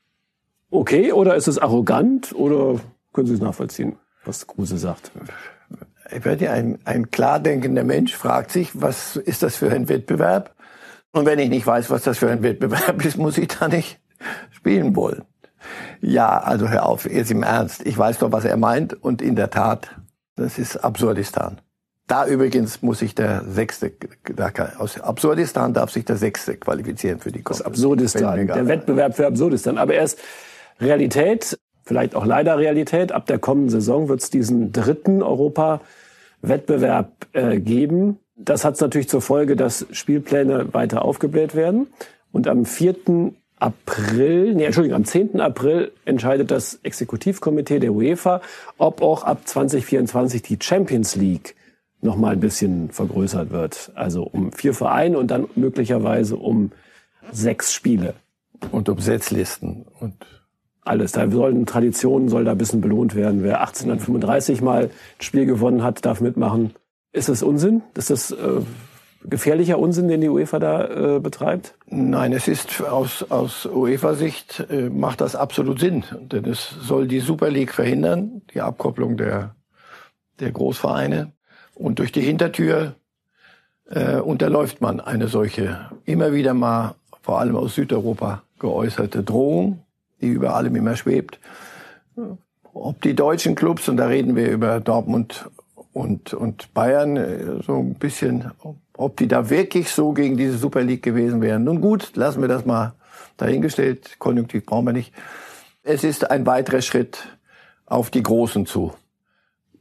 okay 0.71 1.13
oder 1.13 1.35
ist 1.35 1.49
es 1.49 1.59
arrogant 1.59 2.35
oder 2.35 2.81
können 3.13 3.27
Sie 3.27 3.35
es 3.35 3.41
nachvollziehen, 3.41 3.97
was 4.25 4.47
Kruse 4.47 4.79
sagt? 4.79 5.11
Ich 6.13 6.25
werde 6.25 6.51
ein, 6.51 6.79
ein 6.85 7.11
klar 7.11 7.41
denkender 7.41 7.85
Mensch 7.85 8.15
fragt 8.15 8.51
sich, 8.51 8.71
was 8.75 9.17
ist 9.17 9.43
das 9.43 9.57
für 9.57 9.71
ein 9.71 9.89
Wettbewerb? 9.89 10.55
Und 11.13 11.27
wenn 11.27 11.39
ich 11.39 11.49
nicht 11.49 11.67
weiß, 11.67 11.91
was 11.91 12.03
das 12.03 12.19
für 12.19 12.31
ein 12.31 12.43
Wettbewerb 12.43 13.05
ist, 13.05 13.17
muss 13.17 13.39
ich 13.39 13.49
da 13.49 13.69
nicht 13.69 14.01
spielen 14.51 14.95
wollen. 14.97 15.23
Ja, 16.01 16.39
also 16.39 16.69
hör 16.69 16.87
auf, 16.87 17.09
jetzt 17.11 17.31
im 17.31 17.43
Ernst. 17.43 17.87
Ich 17.87 17.97
weiß 17.97 18.19
doch, 18.19 18.33
was 18.33 18.45
er 18.45 18.57
meint. 18.57 18.95
Und 19.03 19.21
in 19.21 19.37
der 19.37 19.51
Tat, 19.51 19.91
das 20.37 20.59
ist 20.59 20.77
Absurdistan. 20.77 21.61
Da 22.07 22.27
übrigens 22.27 22.83
muss 22.83 23.01
sich 23.01 23.15
der 23.15 23.45
Sechste, 23.49 23.93
da 24.35 24.51
kann, 24.51 24.75
aus 24.77 25.01
Absurdistan 25.01 25.75
darf 25.75 25.93
sich 25.93 26.05
der 26.05 26.17
Sechste 26.17 26.57
qualifizieren 26.57 27.21
für 27.21 27.31
die 27.31 27.43
Konferenz. 27.43 27.59
Das 27.59 27.67
Absurdistan, 27.67 28.47
der 28.47 28.67
Wettbewerb 28.67 29.15
für 29.15 29.27
Absurdistan. 29.27 29.79
Aber 29.79 29.95
er 29.95 30.05
ist 30.05 30.19
Realität, 30.81 31.57
vielleicht 31.91 32.15
auch 32.15 32.25
leider 32.25 32.57
Realität. 32.57 33.11
Ab 33.11 33.27
der 33.27 33.41
kommenden 33.41 33.71
Saison 33.71 34.09
wird 34.09 34.23
es 34.23 34.31
diesen 34.31 34.71
dritten 34.71 35.25
Europa-Wettbewerb 35.25 37.11
äh, 37.33 37.59
geben. 37.59 38.21
Das 38.37 38.65
hat 38.65 38.81
natürlich 38.81 39.09
zur 39.09 39.21
Folge, 39.21 39.57
dass 39.57 39.89
Spielpläne 39.91 40.73
weiter 40.73 41.05
aufgebläht 41.05 41.57
werden. 41.57 41.89
Und 42.31 42.47
am 42.47 42.65
4. 42.65 43.33
April, 43.59 44.55
nee, 44.55 44.67
Entschuldigung, 44.67 44.99
am 44.99 45.05
10. 45.05 45.41
April 45.41 45.91
entscheidet 46.05 46.53
das 46.53 46.79
Exekutivkomitee 46.85 47.81
der 47.81 47.93
UEFA, 47.93 48.41
ob 48.79 49.03
auch 49.03 49.25
ab 49.25 49.41
2024 49.49 50.43
die 50.43 50.59
Champions 50.63 51.17
League 51.17 51.57
noch 52.03 52.15
mal 52.15 52.35
ein 52.35 52.41
bisschen 52.41 52.93
vergrößert 52.93 53.51
wird. 53.51 53.91
Also 53.97 54.23
um 54.23 54.53
vier 54.53 54.75
Vereine 54.75 55.19
und 55.19 55.33
dann 55.33 55.49
möglicherweise 55.57 56.37
um 56.37 56.71
sechs 57.33 57.73
Spiele. 57.73 58.15
Und 58.71 58.89
um 58.89 59.01
Setzlisten 59.01 59.87
und 59.99 60.15
alles. 60.83 61.13
Da 61.13 61.31
sollen 61.31 61.67
Traditionen, 61.67 62.29
soll 62.29 62.45
da 62.45 62.53
ein 62.53 62.59
bisschen 62.59 62.81
belohnt 62.81 63.15
werden. 63.15 63.43
Wer 63.43 63.61
1835 63.61 64.63
mal 64.63 64.85
ein 64.85 64.91
Spiel 65.19 65.47
gewonnen 65.47 65.83
hat, 65.83 66.05
darf 66.05 66.21
mitmachen. 66.21 66.75
Ist 67.13 67.29
das 67.29 67.43
Unsinn? 67.43 67.83
Ist 67.95 68.11
das 68.11 68.31
äh, 68.31 68.61
gefährlicher 69.25 69.79
Unsinn, 69.79 70.09
den 70.09 70.21
die 70.21 70.29
UEFA 70.29 70.59
da 70.59 71.17
äh, 71.17 71.21
betreibt? 71.21 71.75
Nein, 71.87 72.33
es 72.33 72.49
ist 72.49 72.83
aus, 72.83 73.25
aus 73.31 73.67
UEFA-Sicht 73.67 74.67
äh, 74.71 74.89
macht 74.89 75.21
das 75.21 75.37
absolut 75.37 75.81
Sinn. 75.81 76.05
Denn 76.21 76.45
es 76.45 76.71
soll 76.81 77.07
die 77.09 77.21
Super 77.21 77.51
League 77.51 77.73
verhindern, 77.73 78.43
die 78.55 78.61
Abkopplung 78.61 79.17
der, 79.17 79.55
der 80.39 80.53
Großvereine. 80.53 81.33
Und 81.75 81.99
durch 81.99 82.13
die 82.13 82.23
Hintertür 82.23 82.95
äh, 83.91 84.17
unterläuft 84.17 84.81
man 84.81 85.01
eine 85.01 85.29
solche 85.29 85.91
immer 86.05 86.33
wieder 86.33 86.55
mal, 86.55 86.95
vor 87.23 87.41
allem 87.41 87.57
aus 87.57 87.75
Südeuropa, 87.75 88.43
geäußerte 88.59 89.23
Drohung, 89.23 89.85
die 90.21 90.29
über 90.29 90.55
allem 90.55 90.77
immer 90.77 90.97
schwebt. 90.97 91.39
Ob 92.73 93.01
die 93.03 93.15
deutschen 93.15 93.55
Clubs, 93.55 93.89
und 93.89 93.97
da 93.97 94.07
reden 94.07 94.37
wir 94.37 94.51
über 94.51 94.81
Dortmund 94.81 95.51
und, 95.93 96.35
und 96.35 96.73
Bayern, 96.75 97.17
äh, 97.17 97.63
so 97.63 97.79
ein 97.79 97.95
bisschen 97.95 98.53
ob 99.01 99.17
die 99.17 99.29
da 99.29 99.49
wirklich 99.49 99.89
so 99.89 100.13
gegen 100.13 100.37
diese 100.37 100.59
Super 100.59 100.83
League 100.83 101.03
gewesen 101.03 101.41
wären. 101.41 101.65
Nun 101.65 101.81
gut, 101.81 102.17
lassen 102.17 102.43
wir 102.43 102.49
das 102.49 102.67
mal 102.67 102.93
dahingestellt. 103.39 104.19
Konjunktiv 104.19 104.67
brauchen 104.67 104.85
wir 104.85 104.93
nicht. 104.93 105.15
Es 105.83 106.05
ist 106.05 106.31
ein 106.31 106.45
weiterer 106.45 106.83
Schritt 106.83 107.39
auf 107.87 108.11
die 108.11 108.23
Großen 108.23 108.67
zu. 108.67 108.93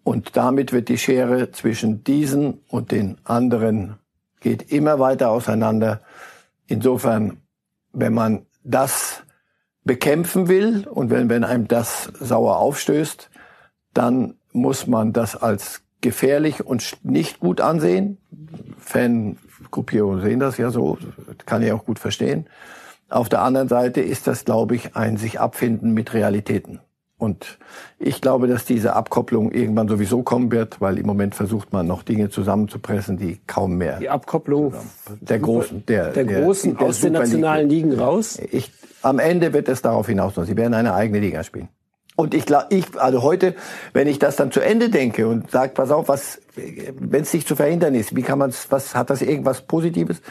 Und 0.03 0.37
damit 0.37 0.71
wird 0.71 0.87
die 0.87 0.97
Schere 0.97 1.51
zwischen 1.51 2.05
diesen 2.05 2.59
und 2.69 2.91
den 2.91 3.17
anderen 3.25 3.95
geht 4.39 4.71
immer 4.71 4.99
weiter 4.99 5.31
auseinander. 5.31 5.99
Insofern, 6.67 7.41
wenn 7.91 8.13
man 8.13 8.45
das 8.63 9.23
bekämpfen 9.89 10.47
will 10.47 10.87
und 10.87 11.09
wenn, 11.09 11.29
wenn 11.29 11.43
einem 11.43 11.67
das 11.67 12.11
sauer 12.19 12.57
aufstößt, 12.57 13.27
dann 13.95 14.35
muss 14.53 14.85
man 14.85 15.13
das 15.13 15.35
als 15.35 15.81
gefährlich 15.99 16.63
und 16.63 16.97
nicht 17.01 17.39
gut 17.39 17.59
ansehen. 17.59 18.19
Fangruppierungen 18.77 20.21
sehen 20.21 20.39
das 20.39 20.59
ja 20.59 20.69
so, 20.69 20.99
kann 21.47 21.63
ich 21.63 21.71
auch 21.71 21.85
gut 21.85 21.97
verstehen. 21.97 22.45
Auf 23.09 23.29
der 23.29 23.41
anderen 23.41 23.67
Seite 23.67 24.01
ist 24.01 24.27
das, 24.27 24.45
glaube 24.45 24.75
ich, 24.75 24.95
ein 24.95 25.17
sich 25.17 25.39
abfinden 25.39 25.91
mit 25.95 26.13
Realitäten. 26.13 26.81
Und 27.17 27.57
ich 27.97 28.21
glaube, 28.21 28.47
dass 28.47 28.65
diese 28.65 28.95
Abkopplung 28.95 29.51
irgendwann 29.51 29.87
sowieso 29.87 30.21
kommen 30.21 30.51
wird, 30.51 30.79
weil 30.81 30.99
im 30.99 31.07
Moment 31.07 31.33
versucht 31.33 31.73
man 31.73 31.87
noch 31.87 32.03
Dinge 32.03 32.29
zusammenzupressen, 32.29 33.17
die 33.17 33.39
kaum 33.47 33.75
mehr. 33.77 33.97
Die 33.97 34.09
Abkopplung 34.09 34.73
der 35.19 35.39
großen, 35.39 35.83
der, 35.87 36.11
der 36.11 36.25
großen 36.25 36.73
der, 36.73 36.79
der 36.79 36.87
aus 36.87 37.01
den 37.01 37.13
nationalen 37.13 37.67
Ligen 37.67 37.93
raus. 37.93 38.39
Ich, 38.51 38.71
am 39.01 39.19
Ende 39.19 39.53
wird 39.53 39.69
es 39.69 39.81
darauf 39.81 40.07
hinauslaufen. 40.07 40.45
Sie 40.45 40.57
werden 40.57 40.73
eine 40.73 40.93
eigene 40.93 41.19
Liga 41.19 41.43
spielen. 41.43 41.69
Und 42.15 42.33
ich 42.33 42.45
glaube, 42.45 42.65
ich, 42.69 42.99
also 42.99 43.21
heute, 43.23 43.55
wenn 43.93 44.07
ich 44.07 44.19
das 44.19 44.35
dann 44.35 44.51
zu 44.51 44.59
Ende 44.59 44.89
denke 44.89 45.25
und 45.27 45.51
sage, 45.51 45.71
pass 45.73 45.89
auf, 45.89 46.09
was, 46.09 46.41
wenn 46.55 47.21
es 47.21 47.33
nicht 47.33 47.47
zu 47.47 47.55
verhindern 47.55 47.95
ist, 47.95 48.13
wie 48.13 48.23
kann 48.23 48.37
man 48.37 48.49
es, 48.49 48.69
was, 48.71 48.93
hat 48.93 49.09
das 49.09 49.21
irgendwas 49.21 49.61
Positives? 49.61 50.21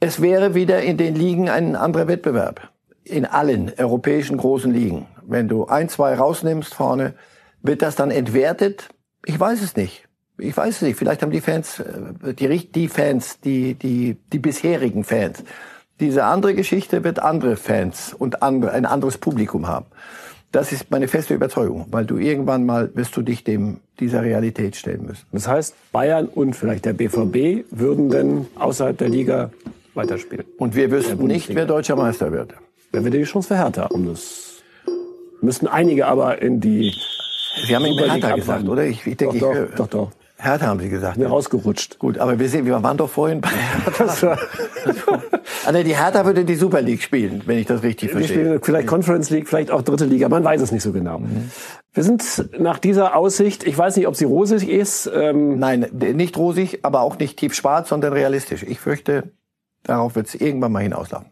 Es 0.00 0.22
wäre 0.22 0.54
wieder 0.54 0.80
in 0.82 0.96
den 0.96 1.14
Ligen 1.14 1.50
ein 1.50 1.76
anderer 1.76 2.08
Wettbewerb. 2.08 2.70
In 3.04 3.26
allen 3.26 3.70
europäischen 3.76 4.38
großen 4.38 4.72
Ligen. 4.72 5.06
Wenn 5.26 5.46
du 5.46 5.66
ein, 5.66 5.90
zwei 5.90 6.14
rausnimmst 6.14 6.74
vorne, 6.74 7.14
wird 7.62 7.82
das 7.82 7.94
dann 7.94 8.10
entwertet? 8.10 8.88
Ich 9.26 9.38
weiß 9.38 9.60
es 9.60 9.76
nicht. 9.76 10.08
Ich 10.38 10.56
weiß 10.56 10.76
es 10.76 10.82
nicht. 10.82 10.96
Vielleicht 10.96 11.22
haben 11.22 11.32
die 11.32 11.40
Fans, 11.40 11.80
äh, 11.80 12.34
die, 12.34 12.72
die 12.72 12.88
Fans, 12.88 13.40
die, 13.40 13.74
die, 13.74 14.16
die 14.32 14.38
bisherigen 14.38 15.04
Fans. 15.04 15.44
Diese 16.00 16.24
andere 16.24 16.54
Geschichte 16.54 17.04
wird 17.04 17.20
andere 17.20 17.56
Fans 17.56 18.14
und 18.16 18.42
andere, 18.42 18.72
ein 18.72 18.84
anderes 18.84 19.16
Publikum 19.18 19.66
haben. 19.66 19.86
Das 20.52 20.72
ist 20.72 20.90
meine 20.90 21.08
feste 21.08 21.34
Überzeugung, 21.34 21.86
weil 21.90 22.04
du 22.04 22.18
irgendwann 22.18 22.64
mal 22.64 22.90
wirst 22.94 23.16
du 23.16 23.22
dich 23.22 23.44
dem 23.44 23.78
dieser 23.98 24.22
Realität 24.22 24.76
stellen 24.76 25.06
müssen. 25.06 25.26
Das 25.32 25.48
heißt, 25.48 25.74
Bayern 25.92 26.26
und 26.26 26.54
vielleicht 26.54 26.84
der 26.84 26.92
BVB 26.92 27.66
würden 27.70 28.10
denn 28.10 28.46
außerhalb 28.58 28.96
der 28.96 29.08
Liga 29.08 29.50
weiterspielen. 29.94 30.44
Und 30.58 30.74
wir 30.74 30.90
wüssten 30.90 31.26
nicht, 31.26 31.54
wer 31.54 31.66
deutscher 31.66 31.96
Meister 31.96 32.30
wird. 32.30 32.54
Wer 32.92 33.04
wäre 33.04 33.16
die 33.16 33.24
Chance 33.24 33.48
für 33.48 33.56
Hertha? 33.56 33.86
Um 33.86 34.06
das 34.06 34.62
müssten 35.40 35.66
einige 35.66 36.06
aber 36.06 36.40
in 36.42 36.60
die. 36.60 36.94
Sie 37.66 37.74
haben 37.74 37.84
eben 37.86 37.98
Hertha 37.98 38.36
gesagt, 38.36 38.68
oder? 38.68 38.84
Ich, 38.84 39.06
ich 39.06 39.16
denke, 39.16 39.38
doch, 39.38 39.54
ich, 39.54 39.70
doch, 39.70 39.76
doch, 39.76 39.88
doch. 39.88 40.12
Hertha 40.38 40.66
haben 40.66 40.80
Sie 40.80 40.90
gesagt. 40.90 41.16
Mir 41.16 41.28
rausgerutscht. 41.28 41.98
Gut, 41.98 42.18
aber 42.18 42.38
wir 42.38 42.48
sehen, 42.48 42.66
wir 42.66 42.82
waren 42.82 42.96
doch 42.96 43.08
vorhin 43.08 43.40
bei 43.40 43.48
Hertha. 43.98 44.38
also 45.66 45.82
die 45.82 45.96
Hertha 45.96 46.26
würde 46.26 46.44
die 46.44 46.56
Super 46.56 46.82
League 46.82 47.02
spielen, 47.02 47.42
wenn 47.46 47.58
ich 47.58 47.66
das 47.66 47.82
richtig 47.82 48.10
verstehe. 48.10 48.36
Spielen 48.36 48.60
vielleicht 48.62 48.86
Conference 48.86 49.30
League, 49.30 49.48
vielleicht 49.48 49.70
auch 49.70 49.82
dritte 49.82 50.04
Liga, 50.04 50.28
man 50.28 50.44
weiß 50.44 50.60
es 50.60 50.72
nicht 50.72 50.82
so 50.82 50.92
genau. 50.92 51.20
Mhm. 51.20 51.50
Wir 51.94 52.02
sind 52.02 52.50
nach 52.58 52.78
dieser 52.78 53.16
Aussicht, 53.16 53.64
ich 53.64 53.76
weiß 53.76 53.96
nicht, 53.96 54.06
ob 54.06 54.16
sie 54.16 54.26
rosig 54.26 54.68
ist. 54.68 55.10
Ähm 55.14 55.58
Nein, 55.58 55.86
nicht 55.92 56.36
rosig, 56.36 56.80
aber 56.82 57.00
auch 57.00 57.18
nicht 57.18 57.38
tief 57.38 57.54
schwarz, 57.54 57.88
sondern 57.88 58.12
realistisch. 58.12 58.62
Ich 58.62 58.78
fürchte, 58.78 59.32
darauf 59.82 60.14
wird 60.14 60.26
es 60.26 60.34
irgendwann 60.34 60.72
mal 60.72 60.82
hinauslaufen. 60.82 61.30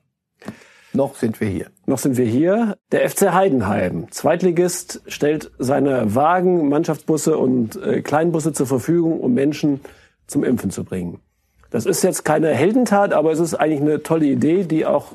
Noch 0.94 1.16
sind 1.16 1.40
wir 1.40 1.48
hier. 1.48 1.66
Noch 1.86 1.98
sind 1.98 2.16
wir 2.16 2.24
hier. 2.24 2.78
Der 2.92 3.08
FC 3.10 3.32
Heidenheim, 3.32 4.06
Zweitligist, 4.12 5.02
stellt 5.08 5.50
seine 5.58 6.14
Wagen, 6.14 6.68
Mannschaftsbusse 6.68 7.36
und 7.36 7.74
äh, 7.82 8.00
Kleinbusse 8.00 8.52
zur 8.52 8.68
Verfügung, 8.68 9.20
um 9.20 9.34
Menschen 9.34 9.80
zum 10.28 10.44
Impfen 10.44 10.70
zu 10.70 10.84
bringen. 10.84 11.18
Das 11.70 11.84
ist 11.84 12.04
jetzt 12.04 12.24
keine 12.24 12.50
Heldentat, 12.50 13.12
aber 13.12 13.32
es 13.32 13.40
ist 13.40 13.54
eigentlich 13.54 13.80
eine 13.80 14.04
tolle 14.04 14.26
Idee, 14.26 14.62
die 14.62 14.86
auch 14.86 15.12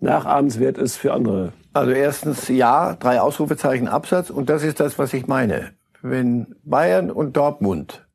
nachahmenswert 0.00 0.76
ist 0.76 0.96
für 0.96 1.14
andere. 1.14 1.54
Also 1.72 1.92
erstens 1.92 2.48
ja, 2.48 2.94
drei 2.94 3.18
Ausrufezeichen 3.18 3.88
Absatz 3.88 4.28
und 4.28 4.50
das 4.50 4.62
ist 4.62 4.80
das, 4.80 4.98
was 4.98 5.14
ich 5.14 5.26
meine. 5.26 5.70
Wenn 6.02 6.54
Bayern 6.62 7.10
und 7.10 7.38
Dortmund 7.38 8.06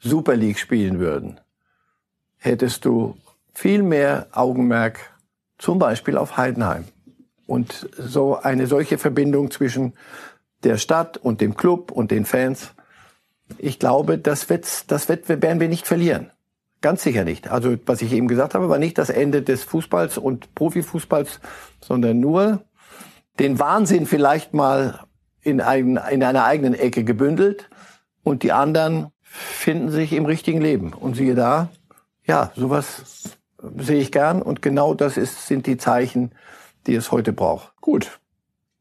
Super 0.00 0.34
League 0.34 0.58
spielen 0.58 0.98
würden, 0.98 1.38
hättest 2.38 2.84
du 2.84 3.14
viel 3.52 3.84
mehr 3.84 4.26
Augenmerk 4.32 5.11
zum 5.62 5.78
Beispiel 5.78 6.18
auf 6.18 6.36
Heidenheim. 6.36 6.84
Und 7.46 7.88
so 7.96 8.36
eine 8.36 8.66
solche 8.66 8.98
Verbindung 8.98 9.52
zwischen 9.52 9.92
der 10.64 10.76
Stadt 10.76 11.18
und 11.18 11.40
dem 11.40 11.56
Club 11.56 11.92
und 11.92 12.10
den 12.10 12.24
Fans, 12.24 12.74
ich 13.58 13.78
glaube, 13.78 14.18
das, 14.18 14.50
wird, 14.50 14.90
das 14.90 15.08
wird, 15.08 15.28
werden 15.28 15.60
wir 15.60 15.68
nicht 15.68 15.86
verlieren. 15.86 16.30
Ganz 16.80 17.04
sicher 17.04 17.22
nicht. 17.22 17.48
Also 17.48 17.76
was 17.86 18.02
ich 18.02 18.12
eben 18.12 18.26
gesagt 18.26 18.54
habe, 18.54 18.68
war 18.68 18.78
nicht 18.78 18.98
das 18.98 19.08
Ende 19.08 19.42
des 19.42 19.62
Fußballs 19.62 20.18
und 20.18 20.52
Profifußballs, 20.56 21.38
sondern 21.80 22.18
nur 22.18 22.64
den 23.38 23.60
Wahnsinn 23.60 24.06
vielleicht 24.06 24.54
mal 24.54 25.04
in, 25.42 25.60
ein, 25.60 25.96
in 26.10 26.24
einer 26.24 26.44
eigenen 26.44 26.74
Ecke 26.74 27.04
gebündelt 27.04 27.70
und 28.24 28.42
die 28.42 28.50
anderen 28.50 29.12
finden 29.20 29.90
sich 29.90 30.12
im 30.12 30.26
richtigen 30.26 30.60
Leben. 30.60 30.92
Und 30.92 31.14
siehe 31.14 31.36
da, 31.36 31.68
ja, 32.26 32.50
sowas 32.56 33.38
sehe 33.78 34.00
ich 34.00 34.12
gern 34.12 34.42
und 34.42 34.62
genau 34.62 34.94
das 34.94 35.16
ist, 35.16 35.46
sind 35.46 35.66
die 35.66 35.76
Zeichen, 35.76 36.32
die 36.86 36.94
es 36.94 37.12
heute 37.12 37.32
braucht. 37.32 37.72
Gut. 37.80 38.18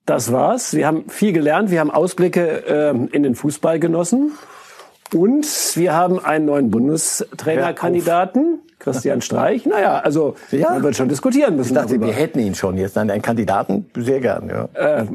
Das 0.06 0.32
war's. 0.32 0.74
Wir 0.74 0.88
haben 0.88 1.10
viel 1.10 1.32
gelernt. 1.32 1.70
Wir 1.72 1.80
haben 1.80 1.92
Ausblicke 1.92 2.66
äh, 2.66 3.16
in 3.16 3.24
den 3.24 3.36
Fußball 3.36 3.80
genossen. 3.80 4.32
Und 5.14 5.46
wir 5.76 5.94
haben 5.94 6.24
einen 6.24 6.46
neuen 6.46 6.72
Bundestrainerkandidaten, 6.72 8.60
Christian 8.80 9.22
Streich. 9.22 9.66
Naja, 9.66 10.00
also 10.00 10.36
ja. 10.52 10.72
man 10.72 10.84
wird 10.84 10.96
schon 10.96 11.10
diskutieren 11.10 11.58
müssen. 11.58 11.70
Ich 11.70 11.76
dachte, 11.76 11.90
darüber. 11.90 12.08
wir 12.08 12.14
hätten 12.14 12.40
ihn 12.40 12.56
schon 12.56 12.78
jetzt. 12.78 12.96
Nein, 12.96 13.12
einen 13.12 13.22
Kandidaten, 13.22 13.90
sehr 13.96 14.22
gern. 14.22 14.50
Ja. 14.50 14.70
Äh, 14.74 15.06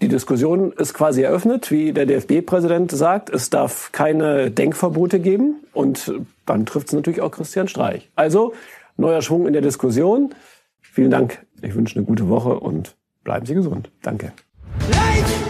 die 0.00 0.08
Diskussion 0.08 0.72
ist 0.72 0.94
quasi 0.94 1.22
eröffnet, 1.22 1.70
wie 1.70 1.92
der 1.92 2.06
DFB-Präsident 2.06 2.90
sagt. 2.92 3.28
Es 3.28 3.50
darf 3.50 3.92
keine 3.92 4.50
Denkverbote 4.50 5.20
geben. 5.20 5.56
Und 5.74 6.12
dann 6.46 6.64
trifft 6.64 6.88
es 6.88 6.94
natürlich 6.94 7.20
auch 7.20 7.32
Christian 7.32 7.68
Streich. 7.68 8.08
Also 8.16 8.54
neuer 9.00 9.22
Schwung 9.22 9.46
in 9.46 9.52
der 9.52 9.62
Diskussion. 9.62 10.34
Vielen 10.80 11.10
Dank. 11.10 11.46
Ich 11.62 11.74
wünsche 11.74 11.96
eine 11.96 12.04
gute 12.04 12.28
Woche 12.28 12.60
und 12.60 12.96
bleiben 13.24 13.46
Sie 13.46 13.54
gesund. 13.54 13.90
Danke. 14.02 14.32
Light! 14.90 15.49